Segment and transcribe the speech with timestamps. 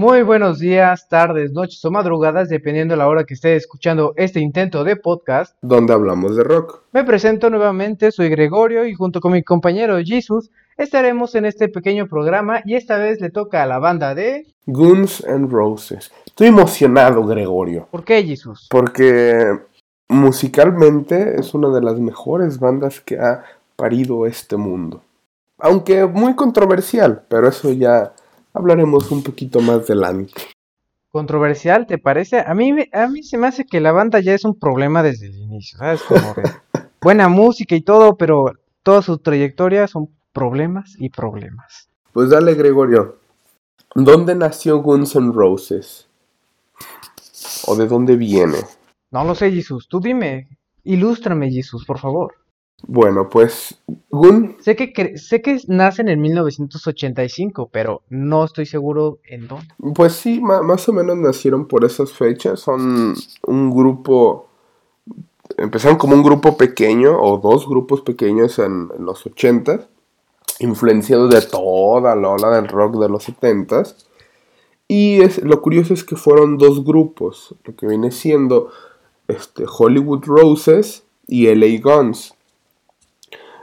[0.00, 4.40] Muy buenos días, tardes, noches o madrugadas, dependiendo de la hora que esté escuchando este
[4.40, 5.54] intento de podcast.
[5.60, 6.84] Donde hablamos de rock.
[6.92, 12.08] Me presento nuevamente, soy Gregorio y junto con mi compañero Jesus estaremos en este pequeño
[12.08, 16.10] programa y esta vez le toca a la banda de Guns N' Roses.
[16.24, 17.86] Estoy emocionado, Gregorio.
[17.90, 18.68] ¿Por qué, Jesus?
[18.70, 19.44] Porque
[20.08, 23.44] musicalmente es una de las mejores bandas que ha
[23.76, 25.02] parido este mundo.
[25.58, 28.14] Aunque muy controversial, pero eso ya
[28.52, 30.34] hablaremos un poquito más adelante.
[31.10, 32.40] ¿Controversial, te parece?
[32.40, 35.26] A mí, a mí se me hace que la banda ya es un problema desde
[35.26, 36.02] el inicio, ¿sabes?
[36.02, 36.42] Como de
[37.00, 38.52] buena música y todo, pero
[38.82, 41.88] toda su trayectoria son problemas y problemas.
[42.12, 43.16] Pues dale, Gregorio.
[43.94, 46.06] ¿Dónde nació Guns N' Roses?
[47.66, 48.58] ¿O de dónde viene?
[49.10, 49.88] No lo sé, Jesus.
[49.88, 50.48] Tú dime.
[50.84, 52.34] Ilústrame, Jesus, por favor.
[52.86, 53.78] Bueno, pues
[54.10, 54.56] Gun.
[54.60, 59.68] Sé que, sé que nace en el 1985, pero no estoy seguro en dónde.
[59.94, 62.60] Pues sí, más o menos nacieron por esas fechas.
[62.60, 63.14] Son
[63.46, 64.48] un grupo.
[65.56, 69.88] Empezaron como un grupo pequeño o dos grupos pequeños en, los 80
[70.60, 73.82] influenciados de toda la ola del rock de los 70
[74.86, 78.70] Y es, lo curioso es que fueron dos grupos, lo que viene siendo
[79.26, 82.34] este, Hollywood Roses y LA Guns.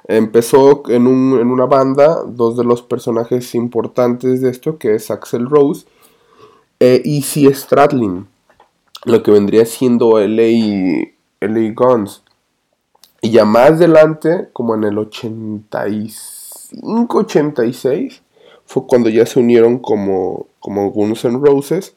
[0.08, 5.86] Empezó en, una banda, dos de los personajes importantes de esto, que es Axel Rose
[6.80, 8.26] e Easy Stradlin,
[9.04, 11.10] lo que vendría siendo LA,
[11.42, 12.24] LA Guns.
[13.22, 18.22] Y ya más adelante, como en el 85, 86,
[18.66, 21.96] fue cuando ya se unieron como, como Guns N' Roses.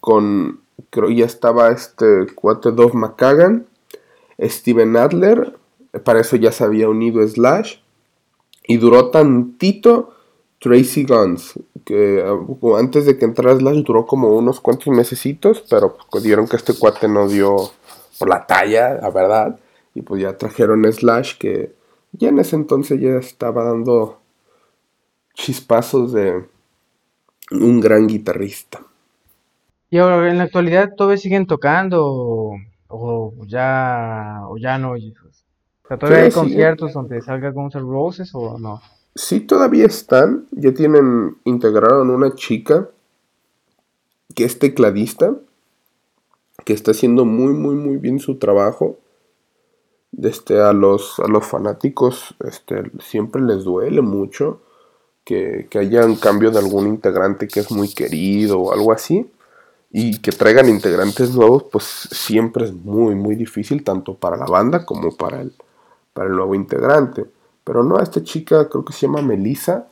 [0.00, 3.66] Con, creo ya estaba este cuate Dove McCagan,
[4.38, 5.56] Steven Adler,
[6.04, 7.78] para eso ya se había unido Slash.
[8.66, 10.14] Y duró tantito
[10.58, 11.54] Tracy Guns.
[11.84, 15.64] Que uh, antes de que entrara Slash duró como unos cuantos mesecitos.
[15.68, 17.56] Pero pues, dieron que este cuate no dio
[18.18, 19.58] por la talla, la verdad.
[19.94, 21.74] Y pues ya trajeron Slash que
[22.12, 24.20] ya en ese entonces ya estaba dando
[25.34, 26.44] chispazos de
[27.50, 28.80] un gran guitarrista.
[29.90, 32.58] Y ahora en la actualidad todavía siguen tocando
[32.88, 34.94] o, ya o ya no.
[35.88, 38.80] ¿Todavía hay conciertos donde salga Guns N' Roses o no?
[39.14, 40.46] Sí, todavía están.
[40.50, 42.88] Ya tienen, integraron una chica
[44.34, 45.34] que es tecladista,
[46.64, 48.98] que está haciendo muy, muy, muy bien su trabajo.
[50.22, 54.62] Este, a, los, a los fanáticos este, siempre les duele mucho
[55.24, 59.30] que, que haya un cambio de algún integrante que es muy querido o algo así.
[59.90, 64.84] Y que traigan integrantes nuevos, pues siempre es muy, muy difícil, tanto para la banda
[64.84, 65.54] como para el,
[66.16, 67.26] para el nuevo integrante.
[67.62, 69.86] Pero no, a esta chica creo que se llama Melissa.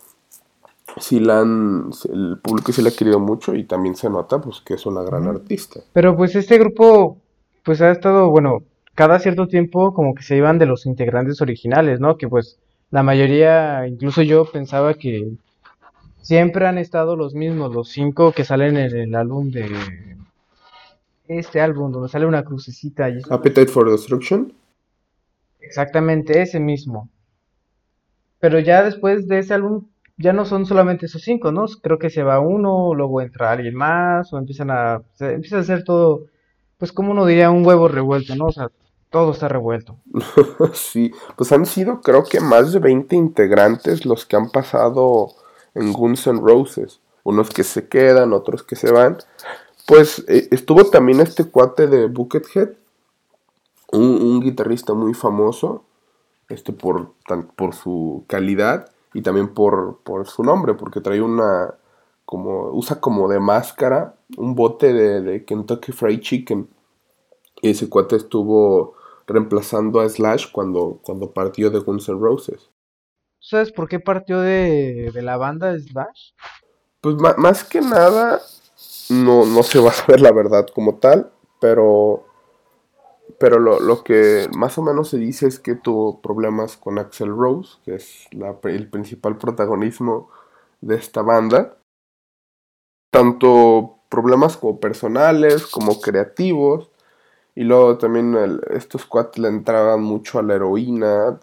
[0.97, 4.61] Si la han, el público sí la ha querido mucho y también se nota pues
[4.61, 5.81] que es una gran artista.
[5.93, 7.19] Pero pues este grupo
[7.63, 8.63] pues ha estado, bueno,
[8.95, 12.17] cada cierto tiempo como que se iban de los integrantes originales, ¿no?
[12.17, 12.59] Que pues
[12.91, 15.33] la mayoría, incluso yo pensaba que
[16.23, 19.69] siempre han estado los mismos, los cinco que salen en el álbum de
[21.29, 23.09] este álbum donde sale una crucecita.
[23.11, 24.53] Y Appetite for Destruction.
[25.67, 27.09] Exactamente, ese mismo.
[28.39, 29.87] Pero ya después de ese álbum,
[30.17, 31.65] ya no son solamente esos cinco, ¿no?
[31.83, 35.85] Creo que se va uno, luego entra alguien más, o empiezan a, empieza a hacer
[35.85, 36.27] todo,
[36.79, 38.47] pues como uno diría, un huevo revuelto, ¿no?
[38.47, 38.71] O sea,
[39.11, 39.97] todo está revuelto.
[40.73, 45.29] sí, pues han sido creo que más de 20 integrantes los que han pasado
[45.75, 47.01] en Guns N' Roses.
[47.23, 49.17] Unos que se quedan, otros que se van.
[49.87, 52.71] Pues eh, estuvo también este cuate de Buckethead,
[53.95, 55.85] un, guitarrista muy famoso,
[56.49, 57.13] este por,
[57.57, 61.75] por su calidad y también por, por su nombre, porque trae una,
[62.25, 66.69] como, usa como de máscara un bote de, Kentucky Fried Chicken.
[67.63, 68.95] Y ese cuate estuvo
[69.27, 72.71] reemplazando a Slash cuando, cuando partió de Guns N' Roses.
[73.39, 76.33] ¿Sabes por qué partió de, la banda Slash?
[77.01, 78.41] Pues más que nada,
[79.11, 81.31] no, no se va a saber la verdad como tal,
[81.61, 82.25] pero
[83.39, 87.79] pero lo, que más o menos se dice es que tuvo problemas con Axel Rose,
[87.85, 90.31] que es el principal protagonismo
[90.81, 91.79] de esta banda.
[93.11, 96.91] Tanto problemas como personales, como creativos.
[97.57, 98.37] Y luego también
[98.71, 101.39] estos cuates le entraban mucho a la heroína,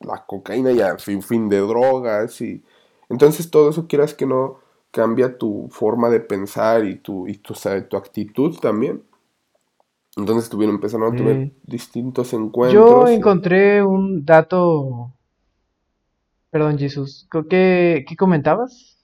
[0.00, 2.40] la, cocaína y a fin, fin de drogas.
[2.40, 2.64] Y
[3.08, 4.60] entonces todo eso quieras que no
[4.90, 7.54] cambia tu forma de pensar y tu, y tu,
[7.88, 9.02] tu actitud también.
[10.16, 11.50] Entonces estuvieron empezando a tener mm.
[11.64, 12.72] distintos encuentros.
[12.72, 15.12] Yo encontré un dato.
[16.50, 17.28] Perdón, Jesús.
[17.50, 18.96] ¿Qué, ¿Qué comentabas?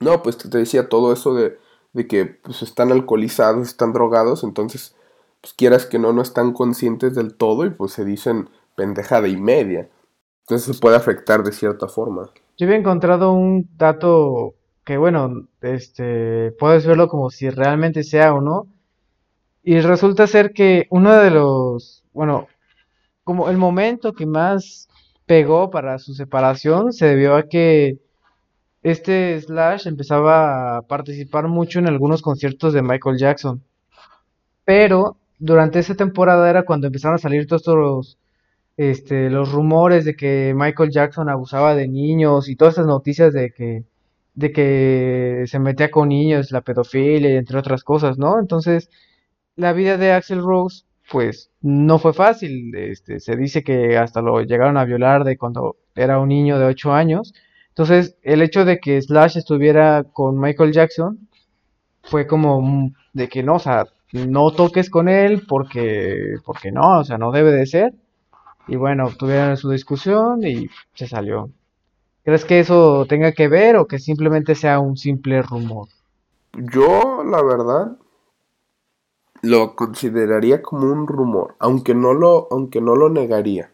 [0.00, 1.58] No, pues te decía todo eso de,
[1.92, 4.94] de que pues, están alcoholizados, están drogados, entonces,
[5.40, 9.36] pues quieras que no, no están conscientes del todo y pues se dicen pendejada y
[9.36, 9.90] media.
[10.42, 12.30] Entonces se puede afectar de cierta forma.
[12.56, 18.40] Yo había encontrado un dato que, bueno, este, puedes verlo como si realmente sea o
[18.40, 18.66] no.
[19.62, 22.46] Y resulta ser que uno de los, bueno,
[23.24, 24.88] como el momento que más
[25.26, 27.98] pegó para su separación se debió a que
[28.82, 33.62] este Slash empezaba a participar mucho en algunos conciertos de Michael Jackson.
[34.64, 38.18] Pero durante esa temporada era cuando empezaron a salir todos los,
[38.76, 43.50] este, los rumores de que Michael Jackson abusaba de niños y todas esas noticias de
[43.50, 43.84] que,
[44.34, 48.38] de que se metía con niños, la pedofilia entre otras cosas, ¿no?
[48.40, 48.90] Entonces,
[49.58, 52.74] la vida de Axel Rose pues no fue fácil.
[52.76, 56.66] Este, se dice que hasta lo llegaron a violar de cuando era un niño de
[56.66, 57.34] 8 años.
[57.70, 61.28] Entonces, el hecho de que Slash estuviera con Michael Jackson
[62.02, 67.04] fue como de que no, o sea, no toques con él porque, porque no, o
[67.04, 67.94] sea, no debe de ser.
[68.68, 71.50] Y bueno, tuvieron su discusión y se salió.
[72.24, 75.88] ¿Crees que eso tenga que ver o que simplemente sea un simple rumor?
[76.52, 77.96] Yo, la verdad,
[79.42, 83.70] lo consideraría como un rumor, aunque no lo, aunque no lo negaría.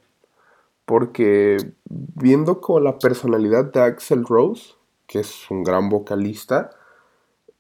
[0.85, 1.57] Porque
[1.89, 4.75] viendo como la personalidad de Axel Rose,
[5.07, 6.71] que es un gran vocalista,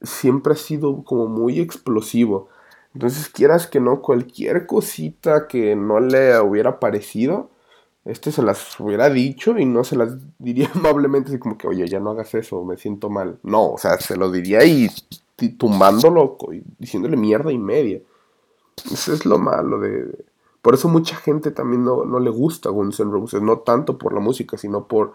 [0.03, 2.49] siempre ha sido como muy explosivo.
[2.95, 7.51] Entonces, quieras que no, cualquier cosita que no le hubiera parecido,
[8.05, 11.87] este se las hubiera dicho y no se las diría amablemente, así como que, oye,
[11.89, 13.39] ya no hagas eso, me siento mal.
[13.43, 14.89] No, o sea, se lo diría y
[15.51, 18.01] tumbándolo y diciéndole mierda y media.
[18.91, 20.25] Eso es lo malo de...
[20.63, 24.21] Por eso mucha gente también no, le gusta Guns N' Roses, no tanto por la
[24.21, 25.13] música, sino por,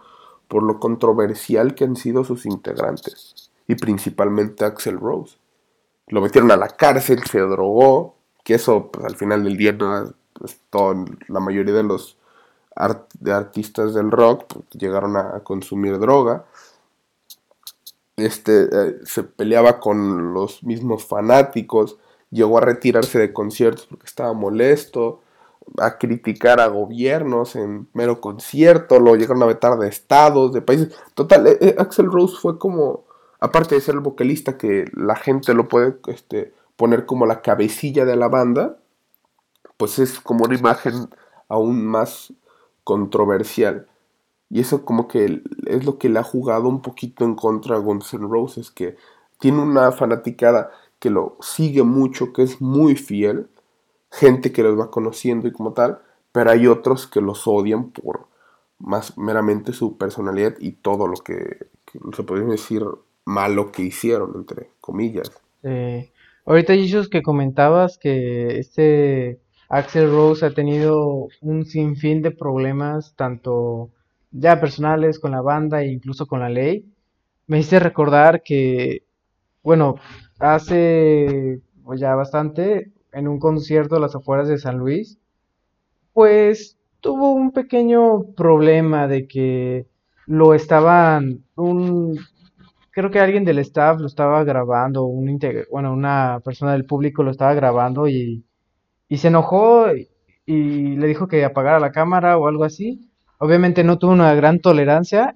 [0.48, 3.50] por lo controversial que han sido sus integrantes.
[3.68, 5.38] Y principalmente Axel Rose.
[6.08, 10.14] Lo metieron a la cárcel, se drogó, que eso pues, al final del día no,
[10.34, 10.60] pues,
[11.28, 12.18] la mayoría de los
[13.20, 16.46] de artistas del rock pues, llegaron a consumir droga
[18.22, 21.98] este, eh, se peleaba con los mismos fanáticos,
[22.32, 25.22] llegó a retirarse de conciertos porque estaba molesto,
[25.78, 30.96] a criticar a gobiernos en mero concierto, lo llegaron a vetar de estados, de países.
[31.14, 33.06] Total, eh, eh, Axel Rose fue como,
[33.40, 38.06] aparte de ser el vocalista que la gente lo puede este, poner como la cabecilla
[38.06, 38.78] de la banda,
[39.78, 41.10] pues es como una imagen
[41.48, 42.34] aún más
[42.84, 43.89] controversial.
[44.50, 47.80] Y eso como que es lo que le ha jugado un poquito en contra a
[47.80, 48.96] Guns N' Roses, que
[49.40, 53.48] tiene una fanaticada que lo sigue mucho, que es muy fiel,
[54.12, 56.00] gente que los va conociendo y como tal,
[56.32, 58.28] pero hay otros que los odian por
[58.80, 61.68] más meramente su personalidad y todo lo que,
[62.16, 62.84] se puede decir
[63.26, 65.32] malo que hicieron, entre comillas.
[66.46, 73.92] ahorita, Jesus, que comentabas que este Axel Rose ha tenido un sinfín de problemas, tanto
[74.32, 76.86] ya personales con la banda e incluso con la ley,
[77.48, 79.04] me hice recordar que,
[79.64, 79.96] bueno,
[80.40, 85.20] hace pues, ya bastante, en un concierto a las afueras de San Luis,
[86.14, 89.88] pues tuvo un pequeño problema de que
[90.26, 92.20] lo estaban, un,
[92.92, 95.40] creo que alguien del staff lo estaba grabando, un
[95.72, 98.46] bueno, una persona del público lo estaba grabando y,
[99.10, 100.10] y se enojó y,
[100.46, 103.09] y le dijo que apagara la cámara o algo así.
[103.40, 105.36] Obviamente no tuvo una gran tolerancia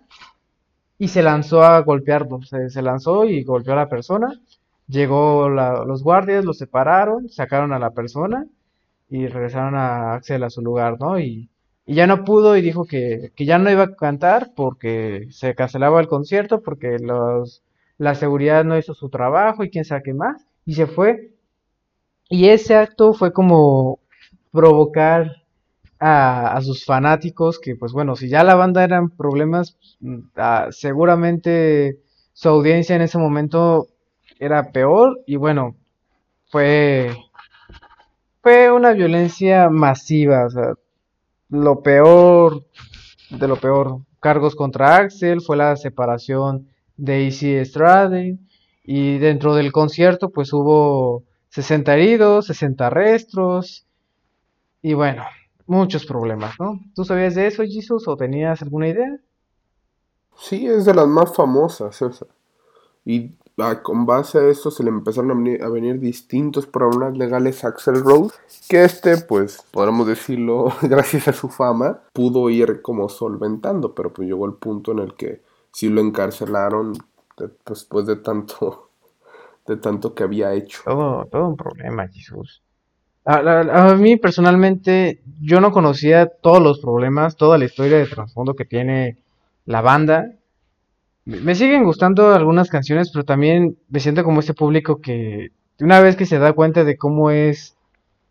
[1.00, 2.42] y se lanzó a golpearlo.
[2.44, 4.40] Se, lanzó y golpeó a la persona.
[4.88, 8.46] Llegó los guardias, lo separaron, sacaron a la persona
[9.10, 11.20] y regresaron a Axel a su lugar, ¿no?
[11.20, 11.50] Y,
[11.86, 16.08] ya no pudo y dijo que, ya no iba a cantar porque se cancelaba el
[16.08, 17.62] concierto, porque los,
[17.98, 20.46] la seguridad no hizo su trabajo y quién sabe qué más.
[20.66, 21.34] Y se fue.
[22.30, 24.00] Y ese acto fue como
[24.52, 25.43] provocar
[26.06, 32.00] a, sus fanáticos, que pues bueno, si ya la banda eran problemas, mm, ah, seguramente
[32.34, 33.88] su audiencia en ese momento
[34.38, 35.78] era peor y bueno,
[36.52, 37.16] fue,
[38.42, 40.48] fue una violencia masiva,
[41.50, 42.66] lo peor
[43.30, 44.00] de lo peor.
[44.20, 46.68] Cargos contra Axel, fue la separación
[46.98, 48.38] de Easy Strade
[48.84, 53.86] y dentro del concierto pues hubo 60 heridos, 60 arrestos
[54.82, 55.24] y bueno,
[55.68, 56.80] muchos problemas, ¿no?
[56.96, 59.20] ¿Tú sabías de eso, Jesus, o tenías alguna idea?
[60.38, 62.26] Sí, es de las más famosas esa.
[63.06, 67.70] Y ah, con base a eso se le empezaron a venir, distintos problemas legales a
[67.70, 68.36] Axel Rose,
[68.70, 74.28] que este, pues, podríamos decirlo, gracias a su fama, pudo ir como solventando, pero pues
[74.28, 75.42] llegó el punto en el que
[75.72, 76.94] sí lo encarcelaron
[77.66, 78.90] después de tanto,
[79.68, 80.82] de tanto que había hecho.
[80.86, 82.63] Todo, todo un problema, Jesús.
[83.26, 88.66] A, mí personalmente, yo no conocía todos los problemas, toda la historia de trasfondo que
[88.66, 89.18] tiene
[89.66, 90.32] la banda.
[91.26, 96.18] Me siguen gustando algunas canciones, pero también me siento como este público que una vez
[96.18, 97.78] que se da cuenta de cómo es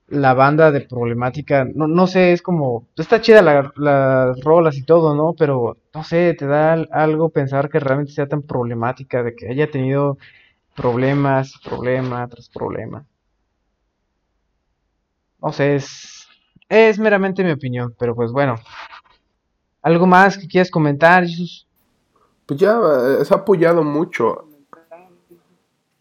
[0.08, 5.14] la banda de problemática, no, no sé, es como, está chida las rolas y todo,
[5.14, 5.34] ¿no?
[5.38, 9.70] Pero, no sé, te da algo pensar que realmente sea tan problemática, de que haya
[9.70, 10.18] tenido
[10.76, 13.06] problemas, problema tras problema.
[15.42, 16.26] No sé, es,
[16.68, 18.56] es meramente mi opinión, pero pues bueno.
[19.82, 21.66] ¿Algo más que quieras comentar, Jesús?
[22.46, 22.78] Pues ya,
[23.20, 24.46] eh, se ha apoyado mucho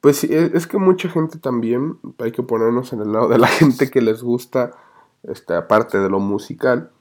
[0.02, 3.38] pues sí, e, es que mucha gente también, hay que ponernos en el lado de
[3.38, 4.72] la gente que les gusta,
[5.24, 6.92] este, aparte de lo musical,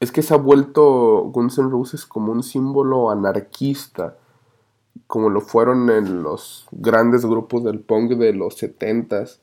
[0.00, 4.16] es que se ha vuelto Guns N' Roses como un símbolo anarquista,
[5.06, 9.40] como lo fueron en los grandes grupos del punk de los 70s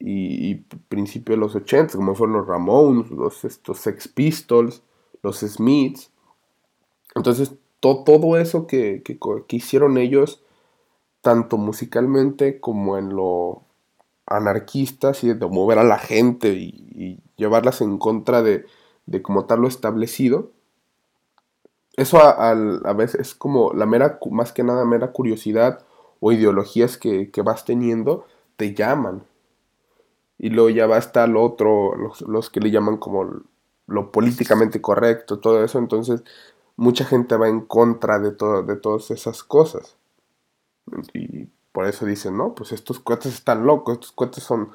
[0.00, 0.54] y,
[0.88, 4.82] principios de los 80s, como fueron los Ramones, los estos Sex Pistols,
[5.22, 6.10] los Smiths.
[7.14, 10.42] Entonces, todo eso que, que, que hicieron ellos
[11.20, 13.62] tanto musicalmente como en lo
[14.26, 18.66] anarquista, así de mover a la gente y, llevarlas en contra de,
[19.06, 20.50] de, como tal lo establecido.
[21.96, 22.54] Eso a,
[22.92, 25.84] veces es como la mera, más que nada mera curiosidad
[26.20, 28.26] o ideologías que, vas teniendo,
[28.56, 29.24] te llaman.
[30.42, 33.42] Y luego ya va a estar lo otro, los, los que le llaman como
[33.86, 35.78] lo políticamente correcto, todo eso.
[35.78, 36.24] Entonces,
[36.76, 39.98] mucha gente va en contra de, todo, de todas esas cosas.
[41.12, 44.70] Y por eso dicen, no, pues estos cohetes están locos, estos cohetes son,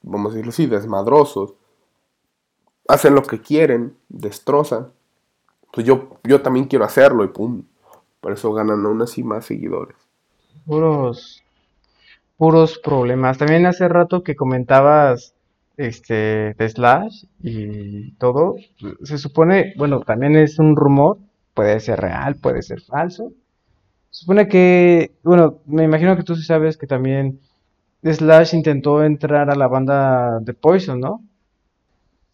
[0.00, 1.52] vamos a decirlo así, desmadrosos.
[2.88, 4.92] Hacen lo que quieren, destrozan.
[5.72, 7.64] Pues yo, yo también quiero hacerlo y pum.
[8.22, 9.96] Por eso ganan aún así más seguidores.
[10.64, 11.44] Puros,
[12.36, 13.38] puros problemas.
[13.38, 15.34] También hace rato que comentabas
[15.76, 18.56] este de Slash y todo.
[19.02, 21.18] Se supone, bueno, también es un rumor,
[21.54, 23.32] puede ser real, puede ser falso
[24.16, 27.38] supone que, bueno, me imagino que tú sí sabes que también
[28.02, 31.22] Slash intentó entrar a la banda de Poison, ¿no?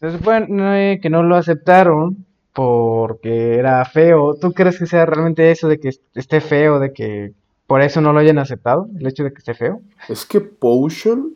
[0.00, 4.34] Se supone que no lo aceptaron porque era feo.
[4.40, 7.32] ¿Tú crees que sea realmente eso de que esté feo, de que
[7.66, 9.80] por eso no lo hayan aceptado, el hecho de que esté feo?
[10.08, 11.34] Es que Potion,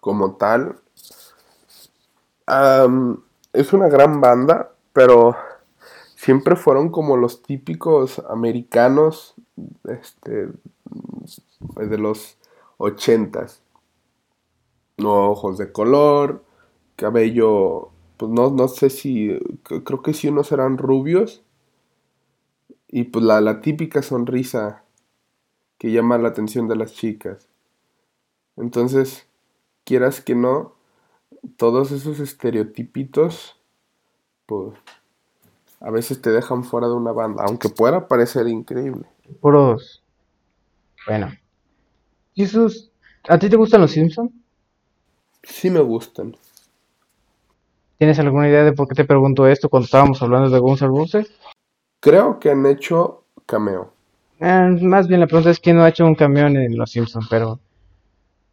[0.00, 0.76] como tal,
[3.52, 5.36] es una gran banda, pero
[6.14, 9.34] siempre fueron como los típicos americanos
[9.84, 10.48] este,
[11.76, 12.38] de los
[12.78, 13.62] ochentas.
[15.02, 16.44] ojos de color,
[16.96, 21.42] cabello, pues no, no sé si, creo que sí unos eran rubios.
[22.88, 24.85] Y pues la típica sonrisa
[25.78, 27.48] que llama la atención de las chicas.
[28.56, 29.26] Entonces,
[29.84, 30.74] quieras que no,
[31.56, 33.60] todos esos estereotipitos,
[34.46, 34.74] pues
[35.80, 39.04] a veces te dejan fuera de una banda, aunque pueda parecer increíble.
[39.40, 40.02] Puros.
[41.06, 41.30] Bueno.
[42.34, 42.90] Jesús,
[43.28, 44.32] ¿a ti te gustan los Simpsons?
[45.42, 46.36] Sí me gustan.
[47.98, 50.88] ¿Tienes alguna idea de por qué te pregunto esto cuando estábamos hablando de Guns N'
[50.88, 51.30] Roses?
[52.00, 53.95] Creo que han hecho cameo.
[54.40, 57.26] Eh, más bien la pregunta es quién no ha hecho un cameo en Los Simpsons,
[57.30, 57.60] pero...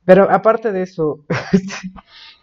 [0.06, 1.24] Pero aparte de eso,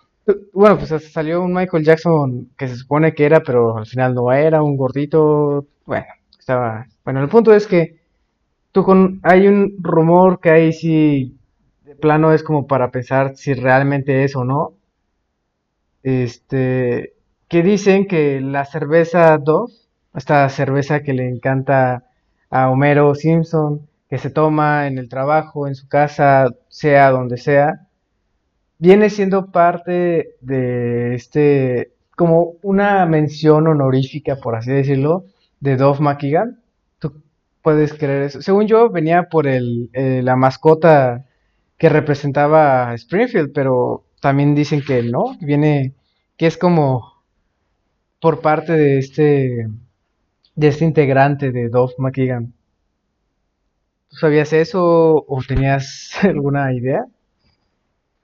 [0.52, 4.32] Bueno, pues salió un Michael Jackson que se supone que era, pero al final no
[4.32, 5.66] era, un gordito.
[5.86, 6.06] Bueno,
[6.38, 6.86] estaba.
[7.04, 8.00] Bueno, el punto es que.
[9.22, 11.36] Hay un rumor que ahí sí.
[11.84, 14.74] De plano es como para pensar si realmente es o no.
[16.02, 17.14] Este.
[17.48, 19.72] Que dicen que la cerveza Dove,
[20.14, 22.04] esta cerveza que le encanta
[22.50, 27.86] a Homero Simpson, que se toma en el trabajo, en su casa, sea donde sea
[28.80, 35.26] viene siendo parte de este, como una mención honorífica, por así decirlo,
[35.60, 36.60] de Dove McKeegan.
[36.98, 37.22] ¿Tú
[37.62, 38.42] puedes creer eso?
[38.42, 41.26] Según yo, venía por el, eh, la mascota
[41.78, 45.94] que representaba a Springfield, pero también dicen que no, viene,
[46.36, 47.22] que es como
[48.20, 49.68] por parte de este,
[50.60, 52.52] de este integrante de Dove McKeegan.
[54.08, 57.06] ¿Tú sabías eso o tenías alguna idea?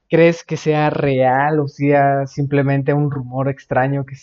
[0.09, 4.15] crees que sea real o sea simplemente un rumor extraño que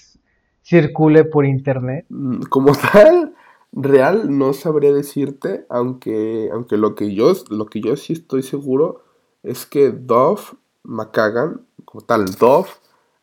[0.63, 2.07] circule por internet?
[2.09, 3.35] Mm, como tal,
[3.73, 9.03] real no sabría decirte, aunque, aunque lo, que yo, lo que yo sí estoy seguro
[9.43, 10.41] es que Dove
[10.85, 12.69] McCagan, como tal, Dove,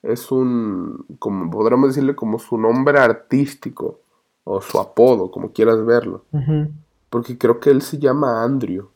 [0.03, 4.00] es un, como podríamos decirle, como su nombre artístico
[4.43, 6.25] o su apodo, como quieras verlo.
[7.10, 8.89] Porque creo que él se llama Andrew.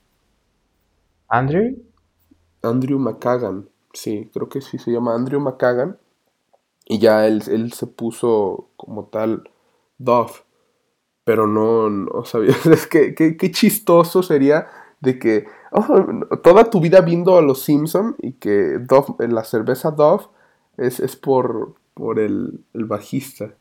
[1.27, 1.75] ¿Andrew?
[2.61, 3.69] Andrew McCagan.
[3.93, 5.97] Sí, creo que sí se llama Andrew McCagan.
[6.85, 9.49] Y ya él, él se puso como tal
[9.97, 10.33] Dove.
[11.23, 12.55] Pero no, no sabía.
[12.71, 14.67] Es que qué chistoso sería
[15.01, 19.91] de que oh, toda tu vida viendo a los Simpson y que Dove, la cerveza
[19.91, 20.25] Dove
[20.77, 23.53] es, es por, por el, el bajista.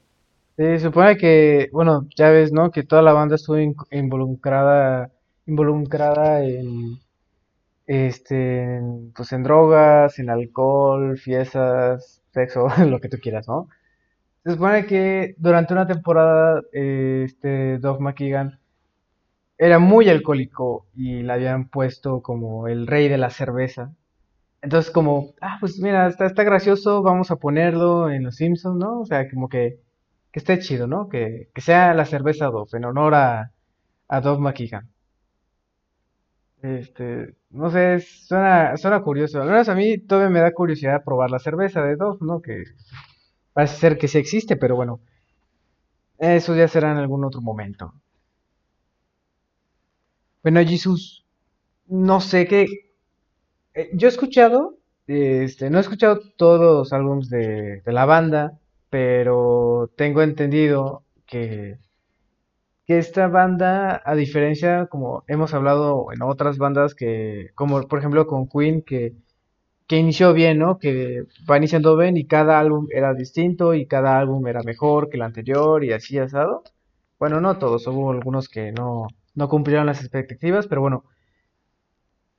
[0.57, 2.71] Se supone que, bueno, ya ves, ¿no?
[2.71, 3.57] Que toda la banda estuvo
[3.91, 5.11] involucrada,
[5.47, 6.99] involucrada en,
[7.87, 8.81] este,
[9.15, 13.69] pues en drogas, en alcohol, fiestas, sexo, lo que tú quieras, ¿no?
[14.45, 18.61] Se supone que durante una temporada, este, Doug McKeegan
[19.59, 23.95] era muy alcohólico y le habían puesto como el rey de la cerveza.
[24.63, 29.01] Entonces como, ah, pues mira, está, está gracioso, vamos a ponerlo en Los Simpsons, ¿no?
[29.01, 29.81] O sea, como que,
[30.35, 31.09] que esté chido, ¿no?
[31.09, 33.53] Que, que sea la cerveza Dove, en honor a,
[34.09, 34.91] a Dove McKeegan.
[36.61, 39.41] Este, no sé, suena, suena curioso.
[39.41, 42.43] Al menos a mí todavía me da curiosidad probar la cerveza de Dove, ¿no?
[42.43, 42.65] Que
[43.53, 45.01] parece ser que sí existe, pero bueno,
[46.19, 47.95] eso ya será en algún otro momento.
[50.43, 51.25] Bueno, Jesús,
[51.87, 52.67] no sé qué.
[53.75, 58.59] Eh, yo he escuchado, este, no he escuchado todos los álbumes de, de la banda,
[58.95, 61.79] pero tengo entendido que,
[62.87, 68.29] que esta banda, a diferencia, como hemos hablado en otras bandas que, como por ejemplo
[68.29, 69.15] con Queen, que,
[69.89, 70.79] que inició bien, ¿no?
[70.79, 75.17] Que va iniciando bien y cada álbum era distinto y cada álbum era mejor que
[75.17, 76.63] el anterior y así asado.
[77.19, 81.05] Bueno, no todos, hubo algunos que no, no cumplieron las expectativas, pero bueno,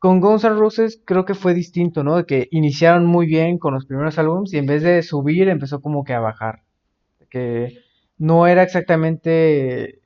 [0.06, 2.18] con Guns N' Roses creo que fue distinto, ¿no?
[2.18, 5.82] De que iniciaron muy bien con los primeros álbumes y en vez de subir empezó
[5.82, 6.62] como que a bajar.
[7.28, 7.80] Que
[8.20, 10.02] no era exactamente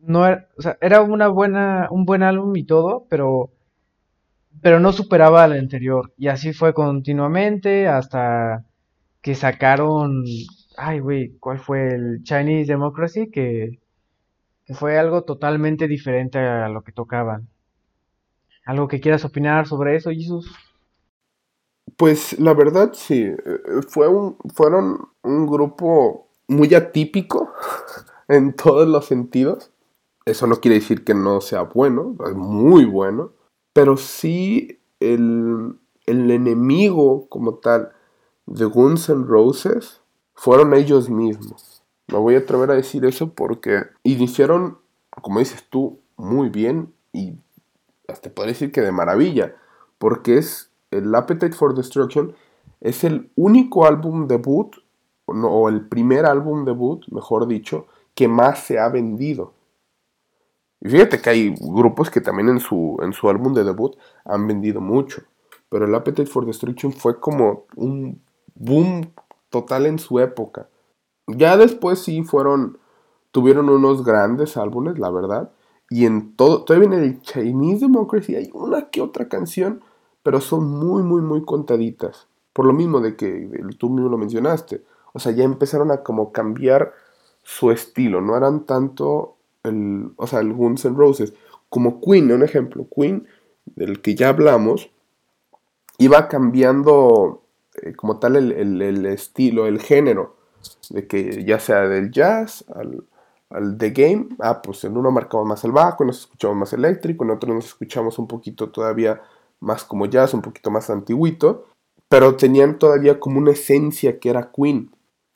[0.00, 3.50] no era, o sea, era una buena un buen álbum y todo, pero
[4.60, 8.66] pero no superaba al anterior y así fue continuamente hasta
[9.22, 10.24] que sacaron
[10.76, 13.80] ay güey, ¿cuál fue el Chinese Democracy que
[14.74, 17.48] fue algo totalmente diferente a lo que tocaban.
[18.68, 20.46] ¿Algo que quieras opinar sobre eso, Jesús?
[21.96, 27.50] Pues la verdad sí, eh, fue un, fueron un grupo muy atípico
[28.28, 29.70] en todos los sentidos.
[30.26, 33.32] Eso no quiere decir que no sea bueno, es muy bueno,
[33.72, 37.92] pero sí el, el enemigo como tal
[38.44, 40.02] de Guns N' Roses
[40.34, 41.82] fueron ellos mismos.
[42.08, 44.76] Me voy a atrever a decir eso porque iniciaron,
[45.22, 47.38] como dices tú, muy bien y
[48.08, 49.54] hasta podría decir que de maravilla,
[49.98, 52.34] porque es el Appetite for Destruction
[52.80, 54.76] es el único álbum debut
[55.26, 59.52] o el primer álbum debut, mejor dicho, que más se ha vendido.
[60.80, 64.46] Y fíjate que hay grupos que también en su, en su álbum de debut han
[64.46, 65.22] vendido mucho.
[65.68, 68.22] Pero el Appetite for Destruction fue como un
[68.54, 69.12] boom
[69.50, 70.68] total en su época.
[71.26, 72.78] Ya después sí fueron,
[73.32, 75.50] tuvieron unos grandes álbumes, la verdad.
[75.90, 79.82] Y en todo, todavía en el Chinese Democracy hay una que otra canción,
[80.22, 82.28] pero son muy, muy, muy contaditas.
[82.52, 83.48] Por lo mismo de que
[83.78, 84.82] tú mismo lo mencionaste.
[85.12, 86.92] O sea, ya empezaron a como cambiar
[87.42, 88.20] su estilo.
[88.20, 91.32] No eran tanto el, o sea, el Guns N' Roses.
[91.68, 92.86] Como Queen, un ejemplo.
[92.94, 93.26] Queen,
[93.64, 94.90] del que ya hablamos,
[95.98, 97.42] iba cambiando
[97.82, 100.38] eh, como tal el estilo, el género
[100.90, 103.04] de que ya sea del jazz al,
[103.50, 107.24] al The Game, ah, pues en uno marcamos más el bajo, nos escuchamos más eléctrico,
[107.24, 109.22] en otro nos escuchamos un poquito todavía
[109.60, 111.66] más como jazz, un poquito más antiguito,
[112.08, 114.90] pero tenían todavía como una esencia que era Queen.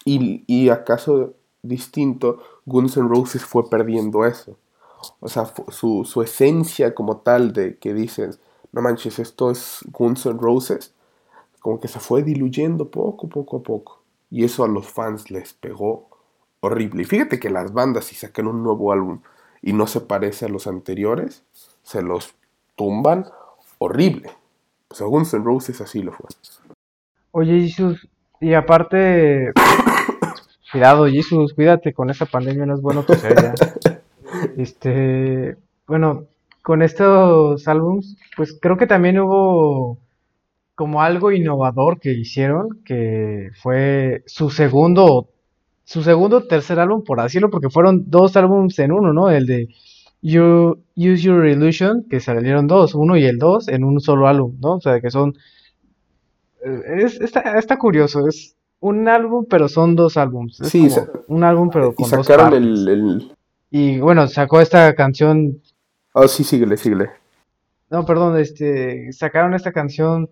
[0.04, 4.56] Y, y acaso distinto, Guns N' Roses fue perdiendo eso.
[5.20, 8.32] O sea, su, su esencia como tal de que dicen,
[8.72, 10.94] no manches, esto es Guns N' Roses,
[11.60, 14.02] como que se fue diluyendo poco, poco a poco.
[14.30, 16.08] Y eso a los fans les pegó
[16.62, 17.02] horrible.
[17.02, 19.20] Y fíjate que las bandas, si sacan un nuevo álbum
[19.60, 21.44] y no se parece a los anteriores,
[21.82, 22.34] se los
[22.76, 23.26] tumban
[23.78, 24.30] horrible.
[24.90, 26.26] Según Guns Roses así lo fue.
[27.32, 28.08] Oye, Jesús,
[28.40, 29.52] y aparte,
[30.72, 33.54] cuidado, Jesús, cuídate con esa pandemia, no es bueno que sea
[34.56, 36.26] Este, bueno,
[36.62, 39.98] con estos álbums, pues creo que también hubo
[40.74, 45.28] como algo innovador que hicieron, que fue su segundo,
[45.84, 49.30] su segundo tercer álbum, por decirlo, porque fueron dos álbumes en uno, ¿no?
[49.30, 49.68] El de
[50.20, 54.56] you, Use Your Illusion, que salieron dos, uno y el dos, en un solo álbum,
[54.60, 54.76] ¿no?
[54.76, 55.34] O sea, que son...
[56.64, 60.58] Eh, es, está, está curioso, es un álbum, pero son dos álbumes.
[60.62, 60.88] sí,
[61.28, 63.32] un álbum, pero con y sacaron dos el, el,
[63.70, 65.60] Y bueno, sacó esta canción
[66.14, 67.10] Ah, sí, síguele, síguele.
[67.90, 70.28] No, perdón, este, sacaron esta canción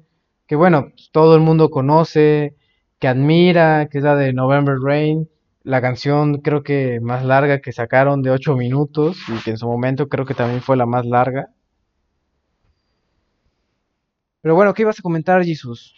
[0.47, 2.55] que, bueno, todo el mundo conoce,
[2.99, 5.29] que admira, que es la de November Rain.
[5.63, 9.67] La canción creo que más larga que sacaron de 8 minutos y que en su
[9.67, 11.51] momento creo que también fue la más larga.
[14.43, 15.95] Pero bueno, ¿qué ibas a comentar, Jesus?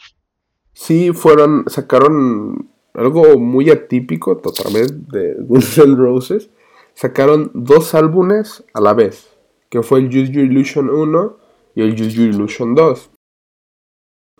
[0.73, 6.51] Sí, fueron, sacaron algo muy atípico totalmente de Guns N' Roses.
[6.95, 9.37] Sacaron dos álbumes a la vez,
[9.71, 11.37] que fue el Use Your Illusion 1
[11.77, 13.11] y el Use Your Illusion 2.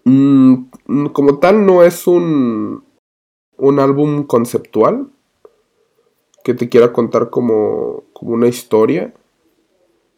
[0.05, 0.55] Mm,
[0.87, 2.85] mm, como tal, no es un,
[3.63, 5.07] un álbum conceptual
[6.43, 9.15] que te quiera contar como, como una historia.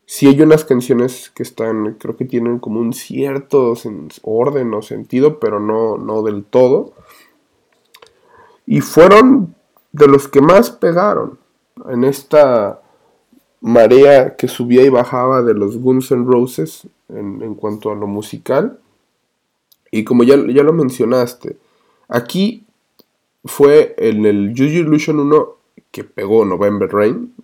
[0.06, 3.74] Sí hay unas canciones que están, creo que tienen como un cierto
[4.22, 6.94] orden o sentido, pero no, no del todo.
[8.64, 9.54] Y fueron
[9.92, 11.38] de los que más pegaron
[11.90, 12.80] en esta
[13.60, 18.78] marea que subía y bajaba de los Guns N' Roses en, cuanto a lo musical.
[19.90, 21.58] Y como ya, ya, lo mencionaste,
[22.08, 22.63] aquí
[23.44, 25.48] fue en el Use Illusion 1
[25.90, 27.34] que pegó November Rain,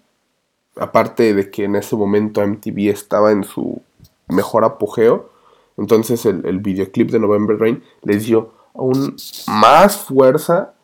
[0.76, 3.80] aparte de que en ese momento MTV estaba en su
[4.28, 5.30] mejor apogeo,
[5.76, 10.74] entonces el, videoclip de November Rain les dio aún más fuerza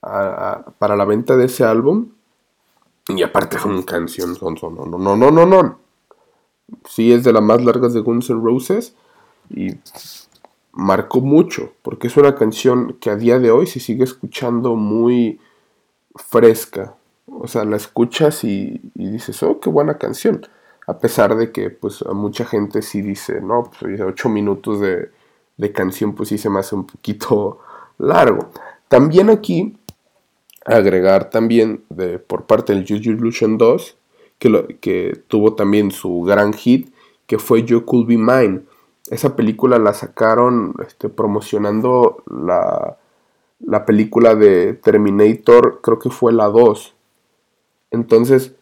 [0.00, 2.08] para la venta de ese álbum.
[3.08, 5.78] Y aparte fue una canción, son, no, no, no, no, no.
[6.88, 8.94] Sí es de las más largas de Guns N' Roses
[9.50, 9.74] y
[10.76, 15.40] marcó mucho, porque es una canción que a día de hoy se sigue escuchando muy
[16.14, 16.94] fresca,
[17.26, 20.46] o sea, la escuchas y, dices, oh, qué buena canción.
[20.86, 25.10] A pesar de que, pues, a mucha gente sí dice, no, pues, ocho minutos de,
[25.72, 27.58] canción, pues sí se me hace un poquito
[27.98, 28.50] largo.
[28.88, 29.76] También aquí,
[30.66, 33.96] agregar también de, por parte del Juju Illusion 2,
[34.38, 36.92] que, lo, que tuvo también su gran hit,
[37.26, 38.60] que fue You Could Be Mine.
[39.10, 42.98] Esa película la sacaron este, promocionando la,
[43.60, 46.94] la película de Terminator, creo que fue la 2.
[47.90, 48.54] Entonces,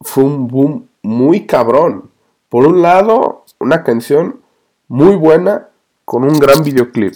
[0.00, 2.10] fue un boom muy cabrón.
[2.48, 4.40] Por un lado, una canción
[4.88, 5.68] muy buena
[6.04, 7.14] con un gran videoclip,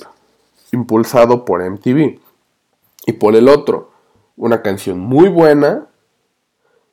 [0.72, 2.18] impulsado por MTV.
[3.06, 3.90] Y por el otro,
[4.36, 5.86] una canción muy buena,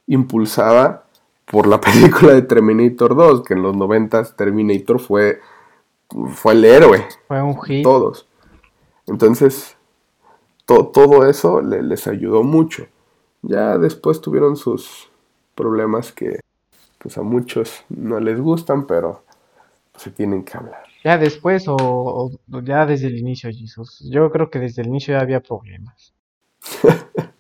[0.08, 1.05] impulsada
[1.46, 5.40] por la película de Terminator 2, que en los 90 Terminator fue,
[6.34, 7.06] fue el héroe.
[7.28, 7.84] Fue un hit.
[7.84, 8.28] Todos.
[9.08, 9.78] Entonces,
[10.66, 12.88] todo eso les ayudó mucho.
[13.42, 15.12] Ya después tuvieron sus
[15.54, 16.40] problemas que
[16.98, 19.24] pues a muchos no les gustan, pero
[19.96, 20.84] se tienen que hablar.
[21.04, 22.32] Ya después o,
[22.64, 24.04] ya desde el inicio, Jesús.
[24.10, 26.14] Yo creo que desde el inicio ya había problemas.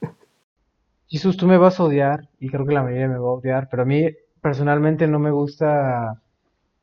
[1.15, 3.69] Jesús, tú me vas a odiar y creo que la mayoría me va a odiar,
[3.71, 4.05] pero a mí
[4.41, 6.21] personalmente no me gusta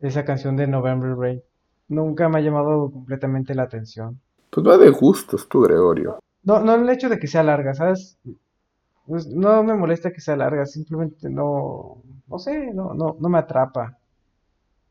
[0.01, 1.43] esa canción de November Rain.
[1.89, 4.19] Nunca me ha llamado completamente la atención.
[4.49, 6.19] Pues va de gustos tú, Gregorio.
[6.45, 8.17] No, no el hecho de que sea larga, ¿sabes?
[9.07, 13.39] Pues no me molesta que sea larga, simplemente no, no sé, no, no, no me
[13.39, 13.99] atrapa.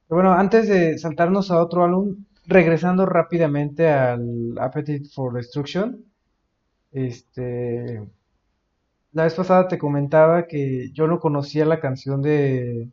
[0.08, 6.06] Pero bueno, antes de saltarnos a otro álbum, regresando rápidamente al Appetite for Destruction,
[6.91, 8.08] este,
[9.13, 12.89] la vez pasada te comentaba que yo no conocía la canción de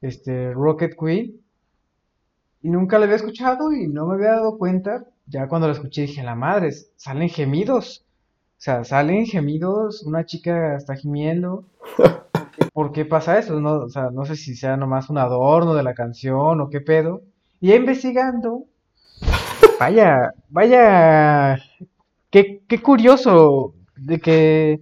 [0.00, 1.40] este, Rocket Queen
[2.62, 5.04] y nunca la había escuchado y no me había dado cuenta.
[5.26, 8.04] Ya cuando la escuché dije, la madre, salen gemidos.
[8.58, 11.64] O sea, salen gemidos, una chica está gimiendo.
[12.72, 13.60] ¿Por qué pasa eso?
[13.60, 16.80] No, o sea, no sé si sea nomás un adorno de la canción o qué
[16.80, 17.22] pedo.
[17.60, 18.64] Y investigando,
[19.78, 21.58] vaya, vaya,
[22.30, 24.80] qué, qué curioso de que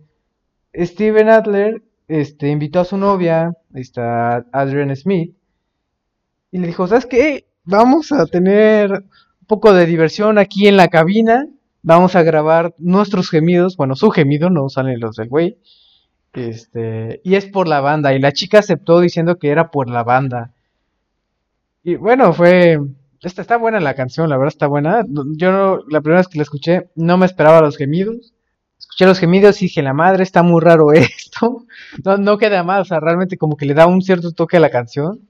[0.75, 5.35] Steven Adler este, invitó a su novia, está Adrian Smith,
[6.53, 7.47] y le dijo, ¿sabes qué?
[7.65, 11.47] Vamos a tener un poco de diversión aquí en la cabina
[11.83, 15.59] vamos a grabar nuestros gemidos, bueno, su gemido, no salen los del güey.
[16.33, 20.05] Este, y es por la banda, y la chica aceptó diciendo que era por la
[20.05, 20.53] banda.
[21.83, 22.79] Y bueno, fue
[23.23, 25.05] esta está buena la canción, la verdad está buena.
[25.37, 28.35] Yo no, la primera vez que la escuché no me esperaba los gemidos.
[29.01, 31.65] Escuché los gemidos dije, la madre, está muy raro esto.
[32.05, 34.61] No, no queda mal, o sea, realmente como que le da un cierto toque a
[34.61, 35.27] la canción.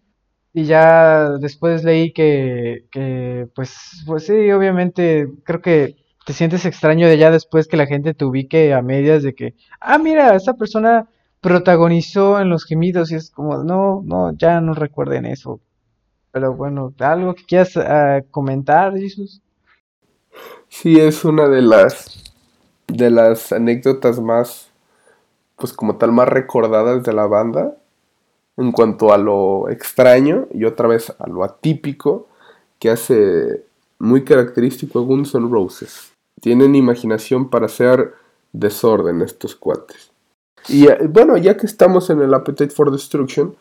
[0.53, 5.95] Y ya después leí que, que pues, pues sí, obviamente, creo que
[6.27, 9.55] te sientes extraño de ya después que la gente te ubique a medias de que,
[9.81, 11.09] ah, mira, esa persona
[11.41, 15.61] protagonizó en los gemidos y es como, no, no, ya no recuerden eso.
[16.33, 19.41] Pero bueno, ¿algo que quieras ah, comentar, Jesús?
[20.69, 22.30] Sí, es una de las
[22.91, 24.71] de las anécdotas más,
[25.57, 27.77] pues como tal, más recordadas de la banda.
[28.57, 32.29] en cuanto a lo extraño y otra vez a lo atípico
[32.79, 33.65] que hace
[33.99, 36.13] muy característico a Guns N' Roses.
[36.43, 38.13] Tienen imaginación para hacer
[38.53, 40.11] desorden estos cuates.
[40.69, 43.55] Y eh, bueno, ya que estamos en el Appetite for Destruction,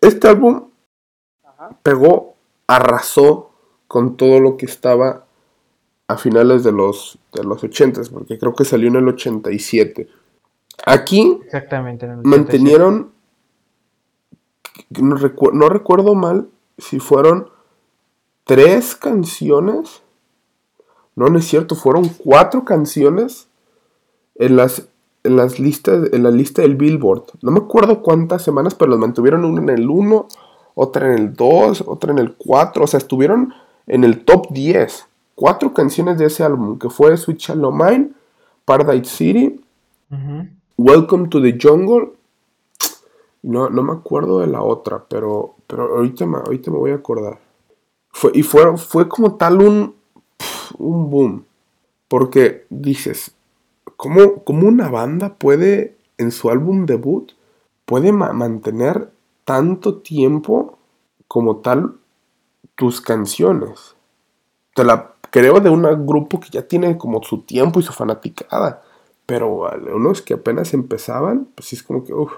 [0.00, 0.68] este álbum
[1.82, 2.34] pegó,
[2.66, 3.50] arrasó
[3.86, 5.24] con todo lo que estaba
[6.08, 10.08] a finales de los, de los 80, porque creo que salió en el 87.
[10.86, 13.12] Aquí Exactamente, en el mantenieron,
[14.90, 17.48] no, recu- no recuerdo mal si fueron
[18.44, 20.02] tres canciones,
[21.14, 23.48] no, no es cierto, fueron cuatro canciones
[24.36, 24.88] en las,
[25.24, 27.24] en las listas, en la lista del Billboard.
[27.42, 30.28] No me acuerdo cuántas semanas, pero las mantuvieron una en el 1,
[30.74, 33.52] otra en el 2, otra en el 4, o sea, estuvieron
[33.88, 35.07] en el top 10.
[35.38, 38.10] Cuatro canciones de ese álbum, que fue Sweet Shallow Mine,
[38.64, 39.64] Paradise City.
[40.76, 42.14] Welcome to the Jungle.
[43.42, 46.96] No, no me acuerdo de la otra, pero, pero ahorita, me, ahorita me voy a
[46.96, 47.38] acordar.
[48.10, 49.94] Fue, y fue, fue como tal un,
[50.76, 51.44] un boom.
[52.08, 53.30] Porque dices,
[53.96, 57.30] ¿cómo, cómo una banda puede, en su álbum debut,
[57.84, 59.12] puede ma- mantener
[59.44, 60.78] tanto tiempo
[61.28, 61.94] como tal
[62.74, 63.94] tus canciones?
[64.74, 68.82] Te la creo de un grupo que ya tiene como su tiempo y su fanaticada.
[69.26, 72.32] Pero unos que apenas empezaban, pues sí es como que, uff.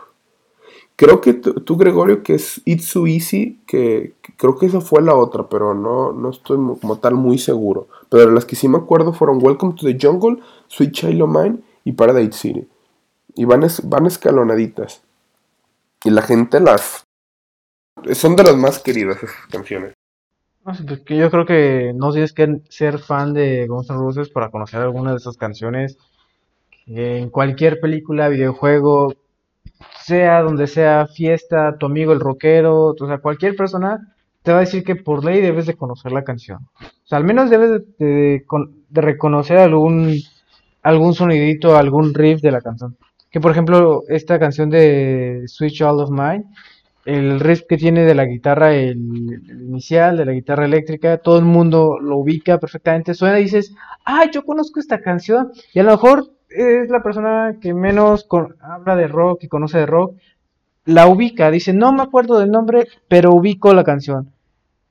[0.97, 5.15] Creo que tú, Gregorio, que es It's So Easy, que, creo que esa fue la
[5.15, 7.89] otra, pero no, no estoy como tal muy seguro.
[8.11, 11.61] Pero las que sí me acuerdo fueron Welcome to the Jungle, Sweet Child of Mine
[11.85, 12.69] y Paradise City.
[13.35, 15.01] Y van, es- van escalonaditas.
[16.05, 17.05] Y la gente las...
[18.13, 19.95] Son de las más queridas esas canciones.
[20.65, 24.51] No pues yo creo que no tienes que ser fan de Guns N' Roses para
[24.51, 25.97] conocer alguna de esas canciones.
[26.87, 29.15] En cualquier película, videojuego,
[30.05, 34.61] sea donde sea, fiesta, tu amigo el rockero, o sea, cualquier persona te va a
[34.61, 36.69] decir que por ley debes de conocer la canción.
[36.81, 38.45] O sea, al menos debes de,
[38.89, 40.15] de reconocer algún,
[40.83, 42.97] algún sonidito, algún riff de la canción.
[43.31, 46.45] Que por ejemplo, esta canción de Switch All of Mine,
[47.05, 51.45] el riff que tiene de la guitarra, el, inicial, de la guitarra eléctrica, todo el
[51.45, 55.93] mundo lo ubica perfectamente, suena y dices, ah, yo conozco esta canción, y a lo
[55.93, 58.27] mejor es la persona que menos
[58.61, 60.17] habla de rock y conoce de rock,
[60.85, 64.33] la ubica, dice, no me acuerdo del nombre, pero ubico la canción.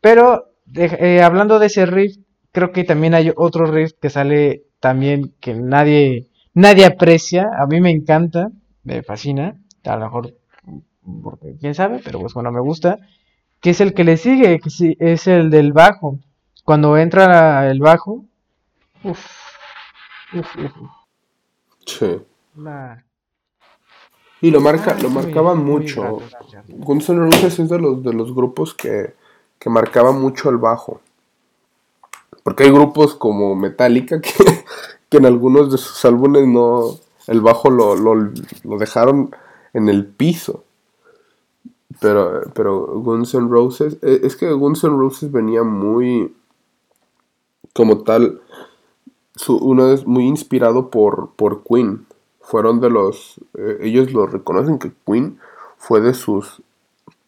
[0.01, 2.17] Pero eh, hablando de ese riff,
[2.51, 7.81] creo que también hay otro riff que sale también que nadie, nadie aprecia, a mí
[7.81, 8.49] me encanta,
[8.83, 10.38] me fascina, a lo mejor
[11.23, 12.99] porque quién sabe, pero pues bueno, me gusta,
[13.61, 16.19] que es el que le sigue, que sí, es el del bajo.
[16.63, 18.25] Cuando entra el bajo,
[19.03, 19.25] uff,
[20.33, 20.71] uff, uff,
[21.85, 22.21] Sí.
[24.41, 26.19] Y lo, marca, Ah, lo muy- muy mucho.
[26.67, 29.15] Guns N' Roses es de los, de los grupos que,
[29.57, 31.01] que marcaba mucho el bajo.
[32.43, 34.31] Porque hay grupos como Metallica que,
[35.09, 36.83] que en algunos de sus álbumes no
[37.27, 39.35] el bajo lo, lo, lo dejaron
[39.73, 40.63] en el piso.
[41.99, 46.33] Pero, pero Guns N' Roses, eh, es que Guns N' Roses venía muy,
[47.73, 48.41] como tal,
[49.35, 52.05] su, uno es muy inspirado por, por Queen.
[52.41, 55.39] Fueron de los, eh, ellos lo reconocen que Queen
[55.77, 56.61] fue de sus,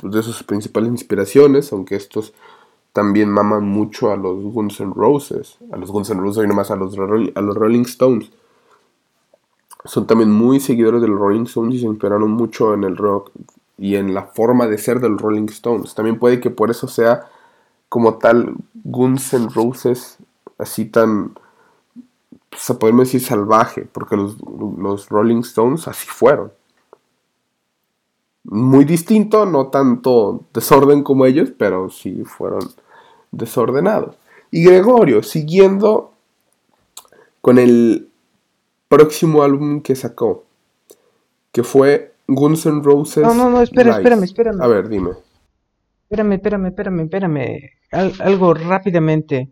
[0.04, 2.34] de sus principales inspiraciones, aunque estos
[2.94, 6.72] también maman mucho a los Guns N' Roses, a los Guns N' Roses y nomás
[6.72, 8.32] a los, a los Rolling Stones.
[9.84, 13.32] Son también muy seguidores de los Rolling Stones y se inspiraron mucho en el rock
[13.82, 15.96] y en la forma de ser de los Rolling Stones.
[15.96, 17.26] También puede que por eso sea
[17.90, 20.20] como tal Guns N' Roses
[20.60, 21.34] así tan,
[22.52, 24.38] pues, podemos decir salvaje, porque los,
[24.78, 26.52] los Rolling Stones así fueron.
[28.44, 32.62] Muy distinto, no tanto desorden como ellos, pero sí fueron
[33.32, 34.16] desordenados.
[34.52, 36.14] Y Gregorio, siguiendo
[37.42, 38.10] con el
[38.88, 40.44] próximo álbum que sacó,
[41.52, 43.24] que fue Guns N' Roses.
[43.24, 44.00] No, no, no, espera, Live.
[44.00, 44.62] espérame, espérame.
[44.62, 45.12] A ver, dime.
[46.10, 47.70] Espérame, espérame, espérame, espérame.
[47.92, 49.50] Al- algo rápidamente.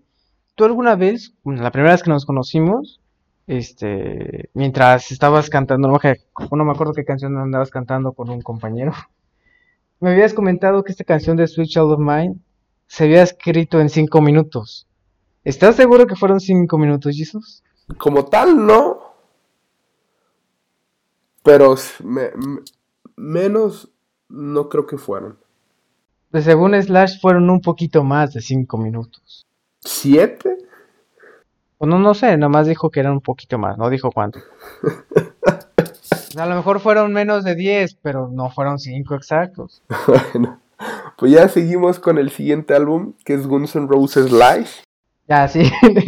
[0.55, 2.99] ¿Tú alguna vez, bueno, la primera vez que nos conocimos,
[3.47, 6.19] este, mientras estabas cantando, no, me-
[6.51, 8.91] no me acuerdo qué canción andabas cantando con un compañero,
[9.99, 12.35] me habías comentado que esta canción de Sweet Child of Mine
[12.87, 14.87] se había escrito en cinco minutos.
[15.43, 17.63] ¿Estás seguro que fueron cinco minutos, Jesus?
[17.97, 19.08] Como tal, no.
[21.43, 22.61] Pero me- me-
[23.15, 23.89] menos
[24.29, 25.37] no creo que fueron.
[26.31, 29.45] Pues según Slash fueron un poquito más de cinco minutos.
[29.81, 30.57] ¿Siete?
[31.77, 34.39] O no, no sé, nomás dijo que eran un poquito más, no dijo cuánto.
[36.37, 39.81] A lo mejor fueron menos de 10, pero no fueron 5 exactos.
[40.33, 40.59] bueno,
[41.17, 44.69] pues ya seguimos con el siguiente álbum, que es Guns N' Roses Live.
[45.29, 45.61] Ya, sí,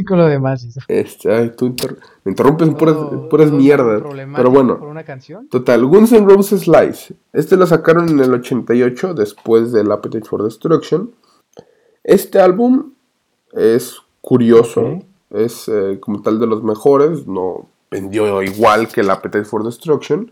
[0.07, 0.67] con lo demás.
[0.87, 1.75] Este, ay, tú
[2.23, 2.95] me interrumpes en puras,
[3.29, 4.01] puras mierdas.
[4.35, 5.47] Pero bueno, por una canción?
[5.47, 6.97] total, Guns N' Roses Live.
[7.31, 11.11] Este lo sacaron en el 88, después del Appetite for Destruction.
[12.03, 12.93] Este álbum
[13.53, 19.45] es curioso, es eh, como tal de los mejores, no vendió igual que el Appetite
[19.45, 20.31] for Destruction,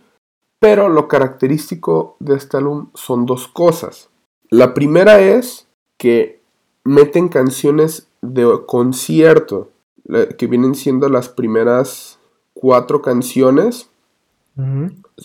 [0.57, 4.09] pero lo característico de este álbum son dos cosas.
[4.49, 6.41] La primera es que
[6.83, 9.69] meten canciones de concierto,
[10.37, 12.19] que vienen siendo las primeras
[12.53, 13.89] cuatro canciones.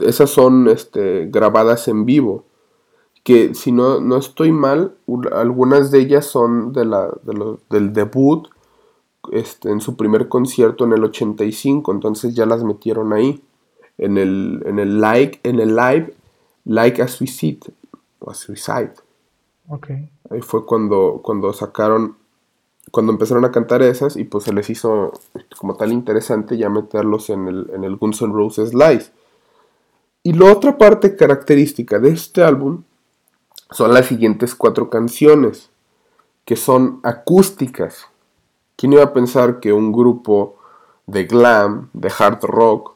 [0.01, 2.45] Esas son este, grabadas en vivo
[3.25, 4.95] que si no, no estoy mal,
[5.33, 7.11] algunas de ellas son de la,
[7.71, 8.49] del debut
[9.33, 13.43] este, en su primer concierto en el 85, entonces ya las metieron ahí.
[13.97, 16.15] En el, en el, like, en el live,
[16.67, 17.61] Like a Suicide,
[18.19, 18.95] o a Suicide.
[19.69, 20.11] Okay.
[20.31, 22.17] Ahí fue cuando, cuando sacaron,
[22.91, 25.13] cuando empezaron a cantar esas y pues se les hizo
[25.59, 29.07] como tal interesante ya meterlos en el, en el Guns N' Roses Live.
[30.23, 32.85] Y la otra parte característica de este álbum
[33.71, 35.71] son las siguientes cuatro canciones,
[36.45, 38.07] que son acústicas.
[38.77, 40.57] ¿Quién iba a pensar que un grupo
[41.07, 42.95] de glam, de hard rock,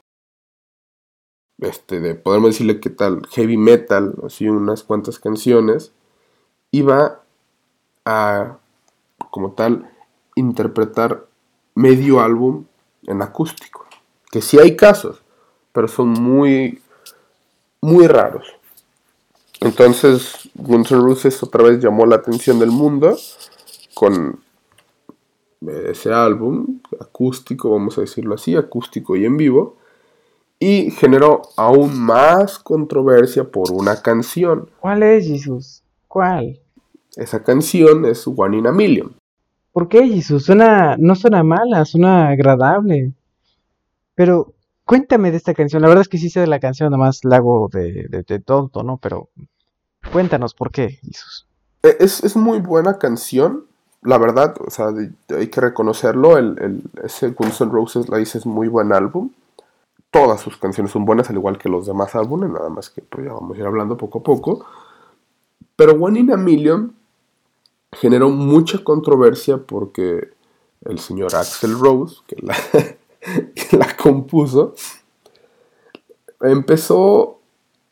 [1.58, 5.92] este, de podemos decirle que tal, heavy metal, así unas cuantas canciones,
[6.70, 7.22] iba
[8.04, 8.58] a,
[9.30, 9.90] como tal,
[10.34, 11.26] interpretar
[11.74, 12.64] medio álbum
[13.06, 13.86] en acústico?
[14.30, 15.22] Que sí hay casos,
[15.72, 16.82] pero son muy,
[17.80, 18.46] muy raros.
[19.60, 23.16] Entonces Guns N' Roses otra vez llamó la atención del mundo
[23.94, 24.40] con
[25.66, 29.76] ese álbum acústico, vamos a decirlo así, acústico y en vivo,
[30.60, 34.70] y generó aún más controversia por una canción.
[34.80, 35.82] ¿Cuál es, Jesús?
[36.06, 36.60] ¿Cuál?
[37.18, 39.14] Esa canción es One in a Million.
[39.72, 40.46] ¿Por qué, Jesús?
[40.46, 43.12] Suena, no suena mala, suena agradable.
[44.14, 44.54] Pero
[44.88, 45.82] Cuéntame de esta canción.
[45.82, 48.38] La verdad es que sí sé de la canción, nada más la hago de, de,
[48.40, 48.96] tonto, ¿no?
[48.96, 49.28] Pero
[50.10, 51.46] cuéntanos por qué, Jesús.
[51.82, 53.66] E, es, muy buena canción,
[54.00, 54.86] la verdad, o sea,
[55.36, 56.38] hay que reconocerlo.
[56.38, 59.30] El, el, ese Guns N' Roses la dice es muy buen álbum.
[60.10, 63.26] Todas sus canciones son buenas, al igual que los demás álbumes, nada más que pues,
[63.26, 64.64] ya vamos a ir hablando poco a poco.
[65.76, 66.94] Pero One in a Million
[67.92, 70.30] generó mucha controversia porque
[70.84, 74.74] el señor Axel Rose, que la, compuso,
[76.40, 77.40] empezó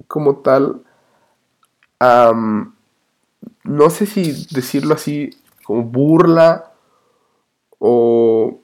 [0.06, 0.82] como tal
[1.98, 2.32] a,
[3.64, 5.30] no sé si decirlo así,
[5.64, 6.72] como burla
[7.78, 8.60] o,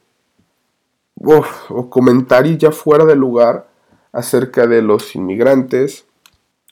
[1.17, 3.69] o comentarios ya fuera de lugar
[4.13, 6.07] acerca de los inmigrantes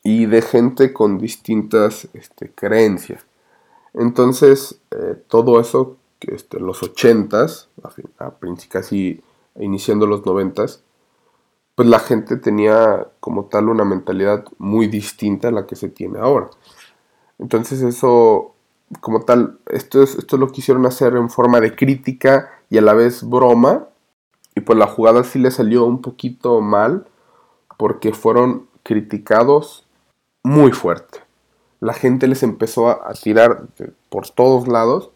[0.03, 3.25] y de gente con distintas este, creencias.
[3.95, 8.35] Entonces, eh, todo eso, que este, los ochentas, a, a
[8.69, 9.23] casi
[9.59, 10.83] iniciando los noventas,
[11.75, 16.19] pues la gente tenía como tal una mentalidad muy distinta a la que se tiene
[16.19, 16.51] ahora.
[17.39, 18.55] Entonces eso,
[19.01, 22.93] como tal, esto es, esto lo quisieron hacer en forma de crítica y a la
[22.93, 23.89] vez broma.
[24.55, 27.07] Y pues la jugada sí le salió un poquito mal
[27.79, 29.87] porque fueron criticados
[30.43, 31.21] muy fuerte.
[31.81, 33.67] La gente les empezó a, tirar
[34.09, 35.11] por todos lados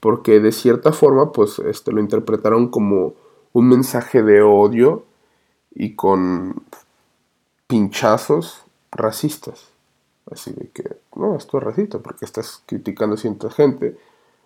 [0.00, 3.14] porque de cierta forma pues este, lo interpretaron como
[3.52, 5.04] un mensaje de odio
[5.74, 6.62] y con
[7.66, 9.68] pinchazos racistas.
[10.30, 13.96] Así de que, no, esto es racista porque estás criticando a cierta gente.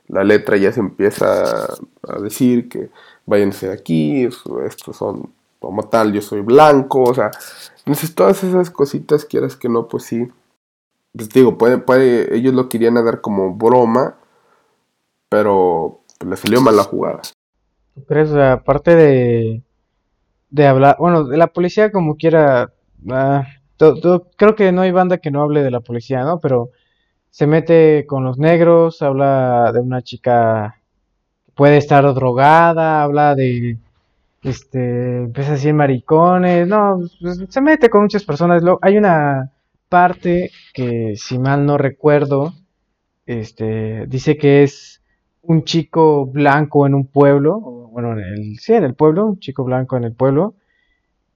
[0.08, 1.66] La letra ya se empieza
[2.06, 2.90] a decir que
[3.26, 7.30] váyanse de aquí, estos son como tal, yo soy blanco, o sea,
[7.78, 10.30] entonces todas esas cositas, quieras que no, pues sí,
[11.16, 14.16] pues digo, puede, puede, ellos lo querían dar como broma,
[15.28, 17.22] pero le salió mal la jugada.
[17.94, 18.30] ¿Tú crees?
[18.30, 19.62] O aparte de,
[20.50, 22.72] de hablar, bueno, de la policía como quiera,
[23.10, 23.44] ah,
[24.36, 26.40] creo que no hay banda que no hable de la policía, ¿no?
[26.40, 26.70] Pero
[27.30, 30.80] se mete con los negros, habla de una chica
[31.46, 33.78] que puede estar drogada, habla de,
[34.42, 38.62] este, empieza a decir maricones, no, pues, se mete con muchas personas.
[38.82, 39.53] hay una
[39.94, 42.52] parte que, si mal no recuerdo,
[43.26, 45.00] este, dice que es
[45.42, 47.60] un chico blanco en un pueblo,
[47.92, 50.54] bueno, en el, sí, en el pueblo, un chico blanco en el pueblo,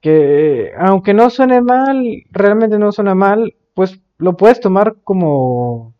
[0.01, 5.95] que aunque no suene mal, realmente no suena mal, pues lo puedes tomar como,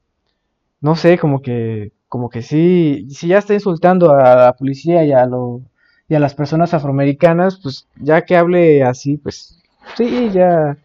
[0.81, 5.13] no sé, como que, como que sí, si ya está insultando a la policía y
[5.13, 5.61] a, lo,
[6.09, 9.63] y a las personas afroamericanas, pues ya que hable así, pues
[9.97, 10.77] sí, ya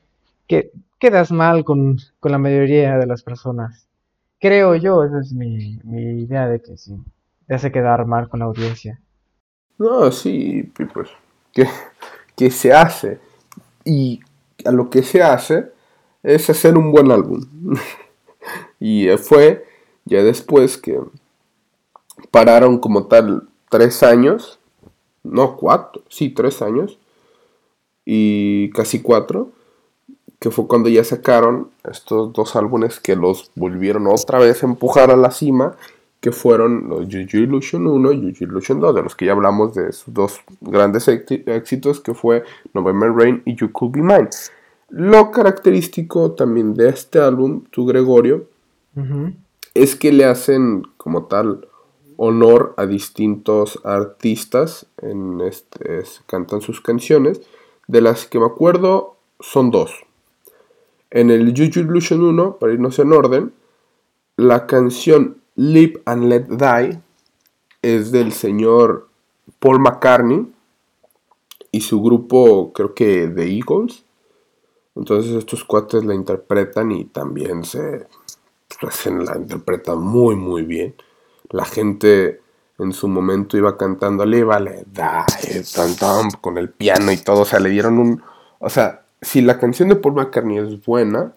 [0.48, 0.72] que
[1.04, 3.90] quedas mal con, con la mayoría de las personas.
[4.40, 6.96] Creo yo, esa es mi, mi idea de que sí,
[7.46, 9.02] te hace quedar mal con la audiencia.
[9.78, 11.10] No, sí, pues,
[11.52, 11.68] ¿qué,
[12.38, 13.20] qué se hace?
[13.84, 14.22] Y
[14.64, 15.74] a lo que se hace
[16.24, 17.42] es hacer un buen álbum.
[18.80, 19.66] y fue
[20.06, 21.02] ya después que
[22.32, 24.58] pararon como tal tres años,
[25.22, 26.98] no cuatro, sí, tres años,
[28.06, 29.52] y casi cuatro,
[30.44, 35.10] que fue cuando ya sacaron estos dos álbumes que los volvieron otra vez a empujar
[35.10, 35.78] a la cima,
[36.20, 39.74] que fueron los Juju Illusion 1 y Juju Illusion 2, de los que ya hablamos
[39.74, 44.28] de sus dos grandes éxitos, que fue November Rain y You Could Be Mine.
[44.90, 48.44] Lo característico también de este álbum, Tu Gregorio,
[49.74, 51.70] es que le hacen como tal
[52.18, 57.40] honor a distintos artistas, en este, cantan sus canciones,
[57.88, 60.03] de las que me acuerdo son dos.
[61.14, 63.54] En el Juju Illusion 1, para irnos en orden,
[64.36, 67.00] la canción Live and Let Die
[67.84, 69.10] es del señor
[69.60, 70.52] Paul McCartney
[71.70, 74.06] y su grupo, creo que The Eagles.
[74.96, 78.08] Entonces estos cuates la interpretan y también se
[78.82, 80.96] la interpretan muy muy bien.
[81.52, 82.42] La gente
[82.80, 87.42] en su momento iba cantando Live and Let Die, tan, con el piano y todo,
[87.42, 88.24] o sea, le dieron un,
[88.58, 91.34] o sea, si la canción de Paul McCartney es buena,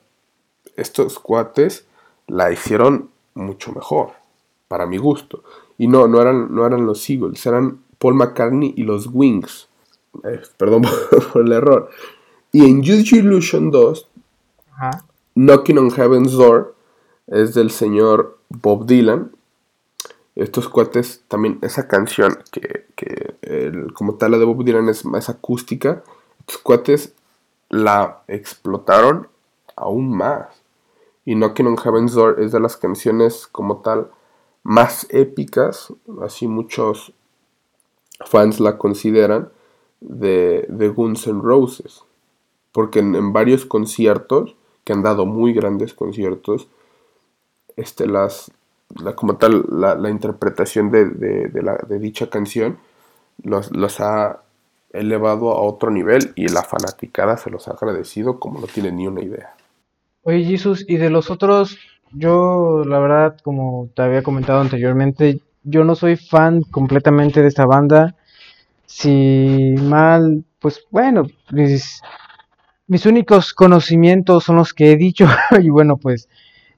[0.76, 1.86] estos cuates
[2.26, 4.12] la hicieron mucho mejor,
[4.68, 5.42] para mi gusto.
[5.78, 9.68] Y no, no eran, no eran los Eagles, eran Paul McCartney y los Wings.
[10.24, 10.82] Eh, perdón
[11.32, 11.90] por el error.
[12.52, 14.08] Y en Juju Illusion 2,
[15.34, 16.74] Knocking on Heaven's Door
[17.26, 19.32] es del señor Bob Dylan.
[20.34, 22.86] Estos cuates, también esa canción que,
[23.94, 26.02] como tal la de Bob Dylan es más acústica,
[26.40, 27.14] estos cuates
[27.68, 29.28] la explotaron
[29.74, 30.48] aún más.
[31.24, 34.10] Y Knocking on Heaven's Door es de las canciones como tal
[34.62, 35.92] más épicas,
[36.22, 37.12] así muchos
[38.24, 39.50] fans la consideran,
[40.00, 42.02] de, de Guns N' Roses.
[42.72, 46.68] Porque en, varios conciertos, que han dado muy grandes conciertos,
[47.76, 48.52] este, las,
[49.02, 52.78] la, como tal, la, interpretación de, de, la, de dicha canción
[53.42, 54.42] los, los ha
[54.98, 59.06] elevado a otro nivel y la fanaticada se los ha agradecido como no tiene ni
[59.06, 59.54] una idea.
[60.22, 61.78] Oye Jesús, y de los otros,
[62.12, 67.66] yo la verdad, como te había comentado anteriormente, yo no soy fan completamente de esta
[67.66, 68.16] banda.
[68.86, 72.00] Si mal, pues bueno, mis,
[72.86, 75.26] mis únicos conocimientos son los que he dicho
[75.60, 76.28] y bueno, pues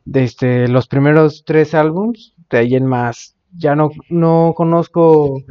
[0.05, 5.43] desde los primeros tres álbums, de ahí en más, ya no, no conozco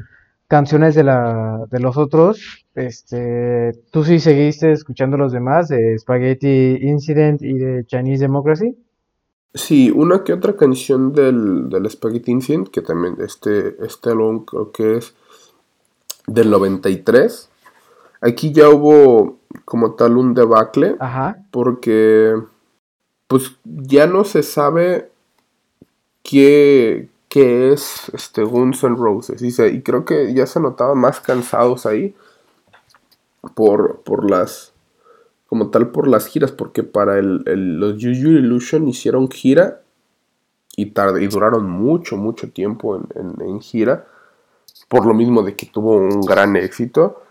[0.47, 2.65] canciones de, la, de los otros.
[2.75, 8.77] Este, ¿Tú sí seguiste escuchando los demás de Spaghetti Incident y de Chinese Democracy?
[9.53, 14.71] Sí, una que otra canción del, del Spaghetti Incident, que también este, este álbum creo
[14.71, 15.15] que es
[16.27, 17.49] del 93.
[18.21, 21.43] Aquí ya hubo como tal un debacle, Ajá.
[21.51, 22.35] porque
[23.27, 25.09] pues ya no se sabe
[26.23, 29.41] qué, que es este, Guns N' Roses.
[29.41, 32.15] Y, y creo que ya se notaban más cansados ahí
[33.55, 34.73] por, por las,
[35.47, 37.43] como tal, por las giras, porque para el,
[37.79, 39.81] los Juju Illusion hicieron gira
[40.75, 44.07] y, tarde, y duraron mucho, mucho tiempo en, en, gira,
[44.87, 47.23] por lo mismo de que tuvo un gran éxito.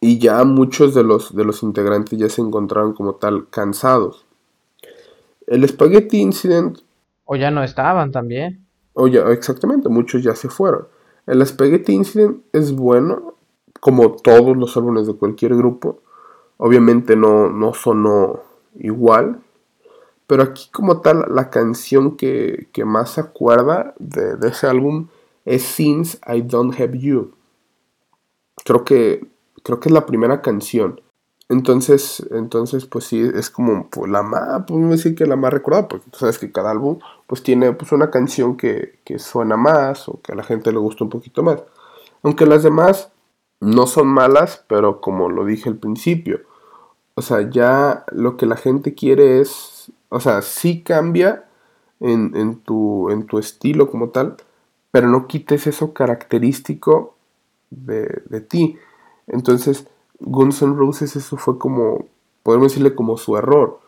[0.00, 4.26] Y ya muchos de los, de los integrantes ya se encontraron como tal cansados.
[5.46, 6.80] El Spaghetti Incident...
[7.24, 8.63] O ya no estaban también.
[8.94, 10.86] Oye, exactamente, muchos ya se fueron.
[11.26, 13.34] El Spaghetti Incident es bueno,
[13.80, 16.00] como todos los álbumes de cualquier grupo.
[16.56, 18.40] Obviamente no, no sonó
[18.76, 19.40] igual,
[20.26, 25.08] pero aquí como tal la canción que, más se acuerda de, de, ese álbum
[25.44, 27.32] es Since I Don't Have You.
[28.64, 29.26] Creo que,
[29.62, 31.00] creo que es la primera canción.
[31.54, 35.86] Entonces, entonces, pues sí, es como pues, la más, podemos decir que la más recordada,
[35.86, 36.98] porque tú sabes que cada álbum
[37.28, 40.78] pues tiene pues una canción que, que suena más o que a la gente le
[40.78, 41.62] gusta un poquito más.
[42.24, 43.12] Aunque las demás
[43.60, 46.40] no son malas, pero como lo dije al principio,
[47.14, 51.44] o sea, ya lo que la gente quiere es, o sea, sí cambia
[52.00, 54.36] en, en, tu, en tu estilo como tal,
[54.90, 57.14] pero no quites eso característico
[57.70, 58.76] de, de ti.
[59.28, 59.86] Entonces,
[60.26, 62.06] Guns N' Roses eso fue como,
[62.42, 63.78] podemos decirle como su error,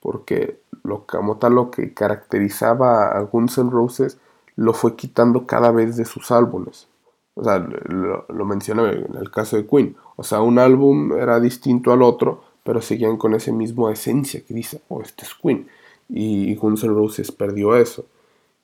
[0.00, 4.18] porque lo, como tal lo que caracterizaba a Guns N' Roses
[4.56, 6.88] lo fue quitando cada vez de sus álbumes.
[7.34, 9.96] O sea, lo, lo mencioné en el caso de Queen.
[10.16, 14.52] O sea, un álbum era distinto al otro, pero seguían con esa misma esencia que
[14.52, 15.68] dice, oh, este es Queen.
[16.08, 18.04] Y Guns N' Roses perdió eso.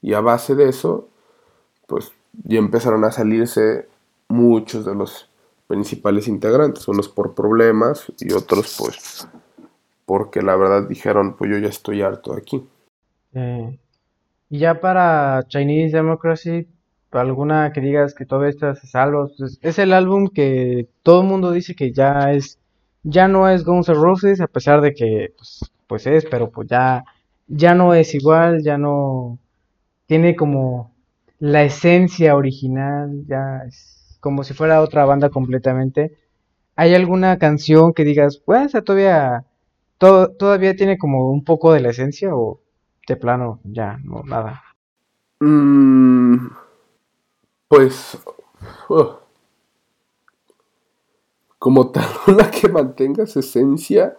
[0.03, 1.09] Y a base de eso,
[1.87, 2.13] pues
[2.43, 3.87] ya empezaron a salirse
[4.29, 5.29] muchos de los
[5.67, 9.29] principales integrantes, unos por problemas y otros pues
[10.05, 12.65] porque la verdad dijeron, pues yo ya estoy harto de aquí.
[14.51, 16.69] y ya para Chinese Democracy,
[17.11, 21.29] alguna que digas que todo esto se salva, pues, es el álbum que todo el
[21.29, 22.59] mundo dice que ya es,
[23.03, 26.69] ya no es Guns N' Roses, a pesar de que pues, pues es, pero pues
[26.69, 27.05] ya,
[27.47, 29.39] ya no es igual, ya no
[30.07, 30.93] tiene como
[31.39, 33.94] la esencia original, ya es
[34.25, 36.17] como si fuera otra banda completamente.
[36.77, 39.45] ¿Hay alguna canción que digas, pues, todavía,
[39.99, 42.59] todavía tiene como un poco de la esencia o
[43.07, 44.63] de plano ya, no, nada?
[45.41, 46.47] Mm,
[47.69, 48.17] pues,
[48.89, 49.21] oh,
[51.59, 54.17] como tal, una que mantenga su esencia,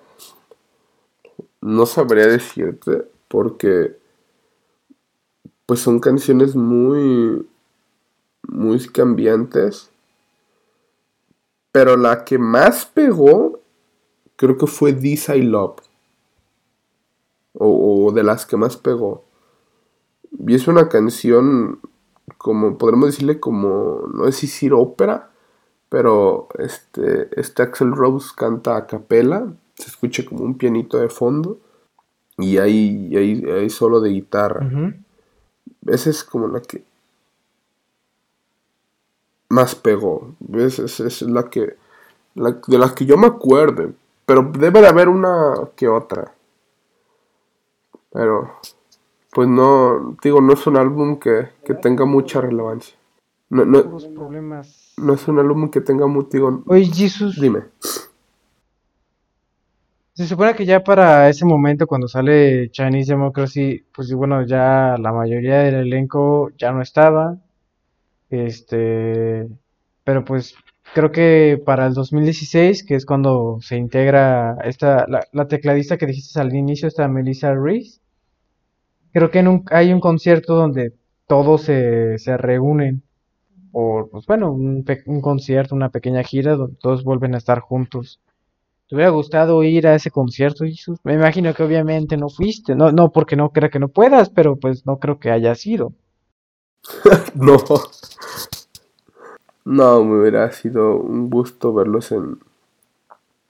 [1.61, 3.97] no sabría decirte, porque
[5.65, 7.47] pues son canciones muy,
[8.47, 9.89] muy cambiantes.
[11.75, 13.59] Pero la que más pegó,
[14.37, 15.81] creo que fue This I Love.
[17.51, 19.25] O, de las que más pegó.
[20.47, 21.81] Y es una canción,
[22.37, 25.31] como podremos decirle, como, no si decir ópera,
[25.89, 31.59] pero este, este Axel Rose canta a capela, se escucha como un pianito de fondo,
[32.37, 34.93] y hay, hay, solo de guitarra.
[35.87, 36.85] Esa es como la que
[39.55, 40.35] más pegó.
[40.53, 41.77] Es, la que.
[42.35, 43.93] de las que yo me acuerdo.
[44.25, 46.33] Pero debe de haber una que otra.
[48.11, 48.51] Pero.
[49.31, 50.17] Pues no.
[50.21, 51.49] Digo, no es un álbum que,
[51.81, 52.95] tenga mucha relevancia.
[53.49, 53.83] No, no,
[54.97, 56.63] no es un álbum que tenga mucho.
[56.67, 57.39] Oye, Jesus.
[57.39, 57.61] Dime.
[60.13, 65.11] Se supone que ya para ese momento, cuando sale Chinese Democracy, pues bueno, ya la
[65.11, 67.37] mayoría del elenco ya no estaba.
[68.29, 69.47] Este,
[70.03, 70.55] pero pues
[70.93, 76.39] creo que para el 2016, que es cuando se integra esta, la, tecladista que dijiste
[76.39, 77.99] al inicio, esta Melissa Reese,
[79.11, 80.93] creo que hay un concierto donde
[81.27, 83.03] todos se, se reúnen
[83.71, 88.21] por, pues bueno, un, un concierto, una pequeña gira donde todos vuelven a estar juntos.
[88.87, 90.99] ¿Te hubiera gustado ir a ese concierto, Jesús?
[91.03, 94.57] Me imagino que obviamente no fuiste, no, no porque no crea que no puedas, pero
[94.57, 95.91] pues no creo que haya sido.
[97.35, 97.57] no.
[99.65, 102.39] No, me hubiera sido un gusto verlos en,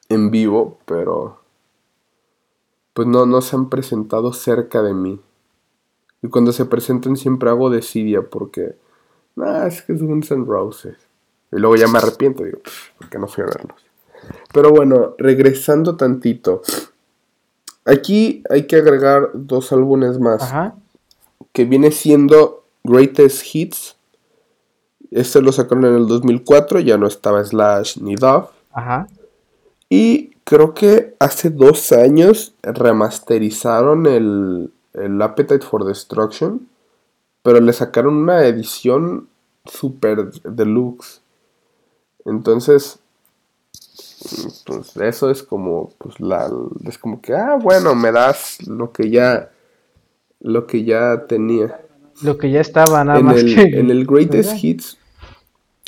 [0.10, 1.42] en vivo, pero
[2.94, 5.20] pues no, no se han presentado cerca de mí.
[6.22, 8.78] Y cuando se presentan siempre hago desidia porque,
[9.36, 10.96] nah, es que es Guns N' Roses.
[11.52, 12.60] Y luego ya me arrepiento, digo,
[12.98, 13.86] porque no fui a verlos.
[14.54, 16.62] Pero bueno, regresando tantito.
[17.84, 20.42] Aquí hay que agregar dos álbumes más.
[20.42, 20.76] Ajá.
[21.52, 23.96] Que viene siendo Greatest Hits.
[25.12, 28.48] Este lo sacaron en el 2004, ya no estaba Slash ni Dove.
[28.72, 29.08] Ajá.
[29.90, 36.68] Y creo que hace dos años remasterizaron el, el Appetite for Destruction.
[37.44, 39.30] Pero le sacaron una edición
[39.66, 41.22] super deluxe.
[42.26, 43.00] Entonces,
[44.66, 46.52] pues eso es como, pues la,
[46.86, 49.52] es como que, ah, bueno, me das lo que ya,
[50.40, 51.85] lo que ya tenía.
[52.22, 54.98] Lo que ya estaba, nada en más el, En el Greatest Hits,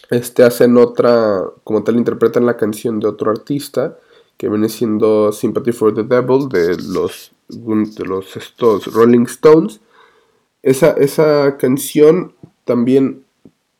[0.09, 3.97] este hacen otra, como tal interpretan la canción de otro artista,
[4.37, 9.81] que viene siendo Sympathy for the Devil, de los, de los estos Rolling Stones.
[10.61, 12.33] Esa, esa canción
[12.65, 13.23] también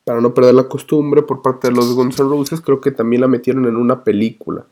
[0.08, 3.22] para no perder la costumbre por parte de los Guns N' Roses, creo que también
[3.22, 4.66] la metieron en una película.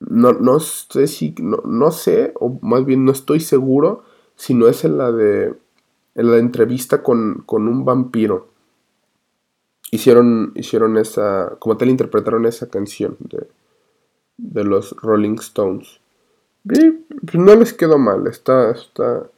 [0.00, 4.04] No, no sé si, no, sé, o más bien no estoy seguro
[4.34, 5.54] si no es en la de,
[6.16, 8.48] en la entrevista con, un vampiro.
[9.90, 13.46] Hicieron, hicieron esa, como tal interpretaron esa canción de,
[14.36, 16.00] de los Rolling Stones.
[16.64, 19.30] Y, no les quedó mal, está, está,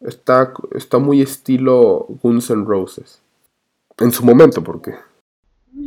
[0.00, 3.22] está, está muy estilo Guns N' Roses
[3.98, 4.94] en su momento, porque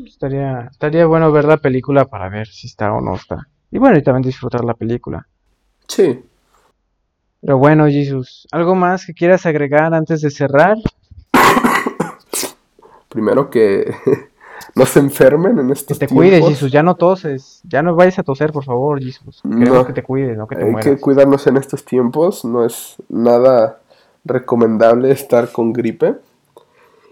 [0.06, 3.48] estaría estaría bueno ver la película para ver si está o no está.
[3.72, 5.28] Y bueno, y también disfrutar la película.
[5.88, 6.24] Sí.
[7.46, 10.78] Pero bueno, Jesús, ¿algo más que quieras agregar antes de cerrar?
[13.10, 13.94] Primero que
[14.76, 18.20] no se enfermen en estos Que te cuides, Jesús, ya no toses, ya no vayas
[18.20, 19.42] a toser, por favor, Jesús.
[19.44, 22.96] Queremos que te cuides, no que te Hay que cuidarnos en estos tiempos, no es
[23.10, 23.82] nada
[24.24, 26.16] recomendable estar con gripe.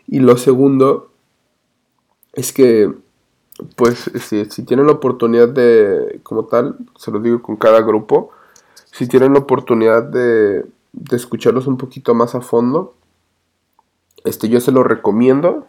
[0.07, 1.09] Y lo segundo
[2.31, 2.89] es que
[3.75, 8.31] pues si, si tienen la oportunidad de, como tal, se lo digo con cada grupo,
[8.91, 10.65] si tienen la oportunidad de,
[11.11, 12.95] escucharlos un poquito más a fondo,
[14.25, 15.65] este yo se lo recomiendo.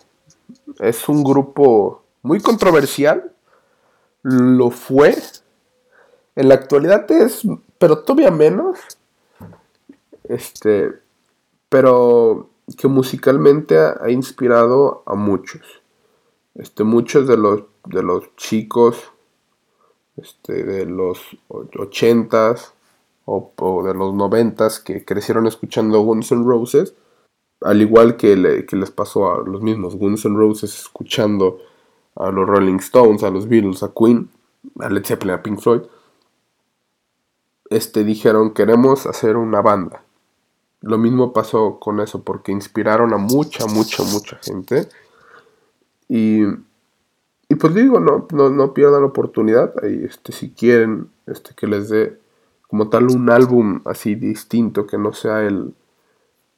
[0.81, 3.33] Es un grupo muy controversial,
[4.23, 5.17] lo fue,
[6.35, 7.43] en la actualidad es,
[7.79, 8.79] pero todavía menos,
[10.25, 10.93] este,
[11.69, 15.63] pero que musicalmente ha, inspirado a muchos.
[16.55, 19.11] Este, muchos de los, de los chicos
[20.17, 22.75] este, de los ochentas
[23.57, 26.95] o, de los noventas que crecieron escuchando Guns N' Roses,
[27.63, 31.59] al igual que, les pasó a los mismos Guns N' Roses escuchando
[32.17, 34.29] a los Rolling Stones, a los Beatles, a Queen,
[34.81, 35.83] a Led Zeppelin, a Pink Floyd,
[37.71, 40.03] este, dijeron queremos hacer una banda.
[40.83, 44.89] Lo mismo pasó con eso, porque inspiraron a mucha, mucha, mucha gente.
[46.09, 46.43] Y,
[47.49, 49.73] y pues digo, no, no, no pierdan la oportunidad.
[49.85, 52.22] Este, si quieren este, que les dé
[52.73, 55.75] como tal un álbum así distinto, que no sea el,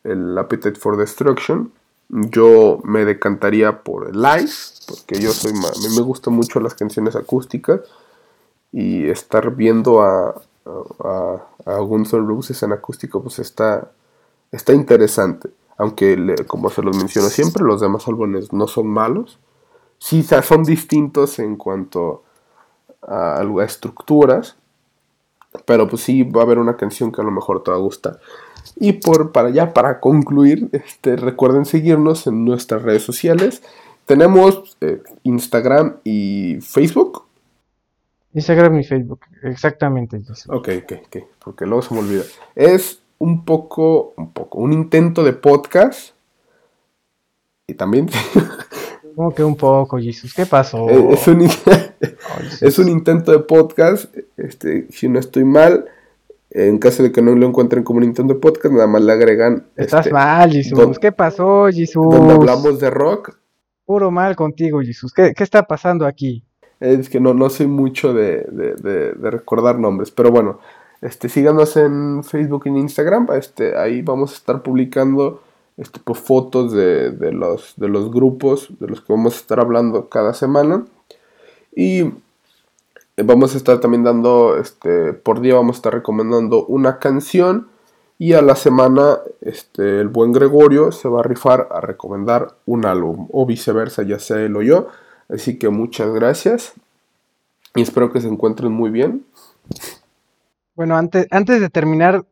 [0.04, 1.72] el Appetite for Destruction,
[2.08, 4.52] yo me decantaría por live,
[4.86, 7.80] porque yo soy, a mí me gustan mucho las canciones acústicas
[8.70, 10.40] y estar viendo a,
[11.00, 13.90] a, a Guns N' Roses en acústico pues está,
[14.52, 15.50] está interesante.
[15.78, 19.40] Aunque, como se los menciono siempre, los demás álbumes no son malos.
[19.98, 22.22] Sí son distintos en cuanto
[23.02, 24.56] a estructuras.
[25.64, 27.80] Pero pues sí va a haber una canción que a lo mejor te va a
[27.80, 28.18] gustar.
[28.76, 33.62] Y por para ya para concluir, este, recuerden seguirnos en nuestras redes sociales.
[34.06, 37.24] Tenemos eh, Instagram y Facebook.
[38.34, 40.20] Instagram y Facebook, exactamente.
[40.48, 42.24] Ok, ok, ok, porque luego se me olvida.
[42.56, 46.14] Es un poco, un poco, un intento de podcast.
[47.66, 48.08] Y también...
[49.14, 50.90] Como que un poco, Jesús, ¿qué pasó?
[50.90, 51.48] Eh, es un,
[52.60, 55.86] es un intento de podcast, este, si no estoy mal,
[56.50, 59.12] en caso de que no lo encuentren como un intento de podcast, nada más le
[59.12, 59.66] agregan...
[59.76, 62.06] Estás este, mal, Jesús, ¿qué pasó, Jesús?
[62.10, 63.36] Donde hablamos de rock.
[63.84, 66.44] Puro mal contigo, Jesús, ¿qué, qué está pasando aquí?
[66.80, 70.58] Es que no, no soy mucho de, de, de, de recordar nombres, pero bueno,
[71.04, 73.28] este, síganos en Facebook y en Instagram.
[73.34, 75.42] Este, ahí vamos a estar publicando
[75.76, 79.60] este, pues, fotos de, de, los, de los grupos de los que vamos a estar
[79.60, 80.86] hablando cada semana.
[81.76, 82.04] Y
[83.16, 87.68] vamos a estar también dando, este, por día vamos a estar recomendando una canción.
[88.18, 92.86] Y a la semana, este, el buen Gregorio se va a rifar a recomendar un
[92.86, 93.28] álbum.
[93.32, 94.88] O viceversa, ya sea él o yo.
[95.28, 96.74] Así que muchas gracias.
[97.74, 99.24] Y espero que se encuentren muy bien.
[100.76, 102.24] Bueno, antes, antes de terminar,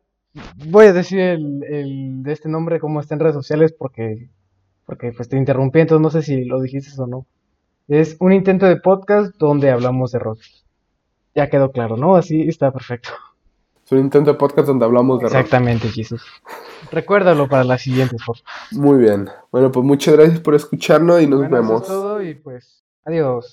[0.68, 4.30] voy a decir el, el, de este nombre cómo está en redes sociales porque,
[4.86, 7.26] porque pues te interrumpí, entonces no sé si lo dijiste o no.
[7.88, 10.38] Es un intento de podcast donde hablamos de rock.
[11.34, 12.16] Ya quedó claro, ¿no?
[12.16, 13.10] Así está perfecto.
[13.84, 15.88] Es un intento de podcast donde hablamos de Exactamente.
[15.88, 16.22] Jesús.
[16.90, 18.36] Recuérdalo para las siguientes, por
[18.72, 19.28] Muy bien.
[19.50, 21.82] Bueno, pues muchas gracias por escucharnos y nos bueno, vemos.
[21.82, 23.50] Eso es todo y pues adiós.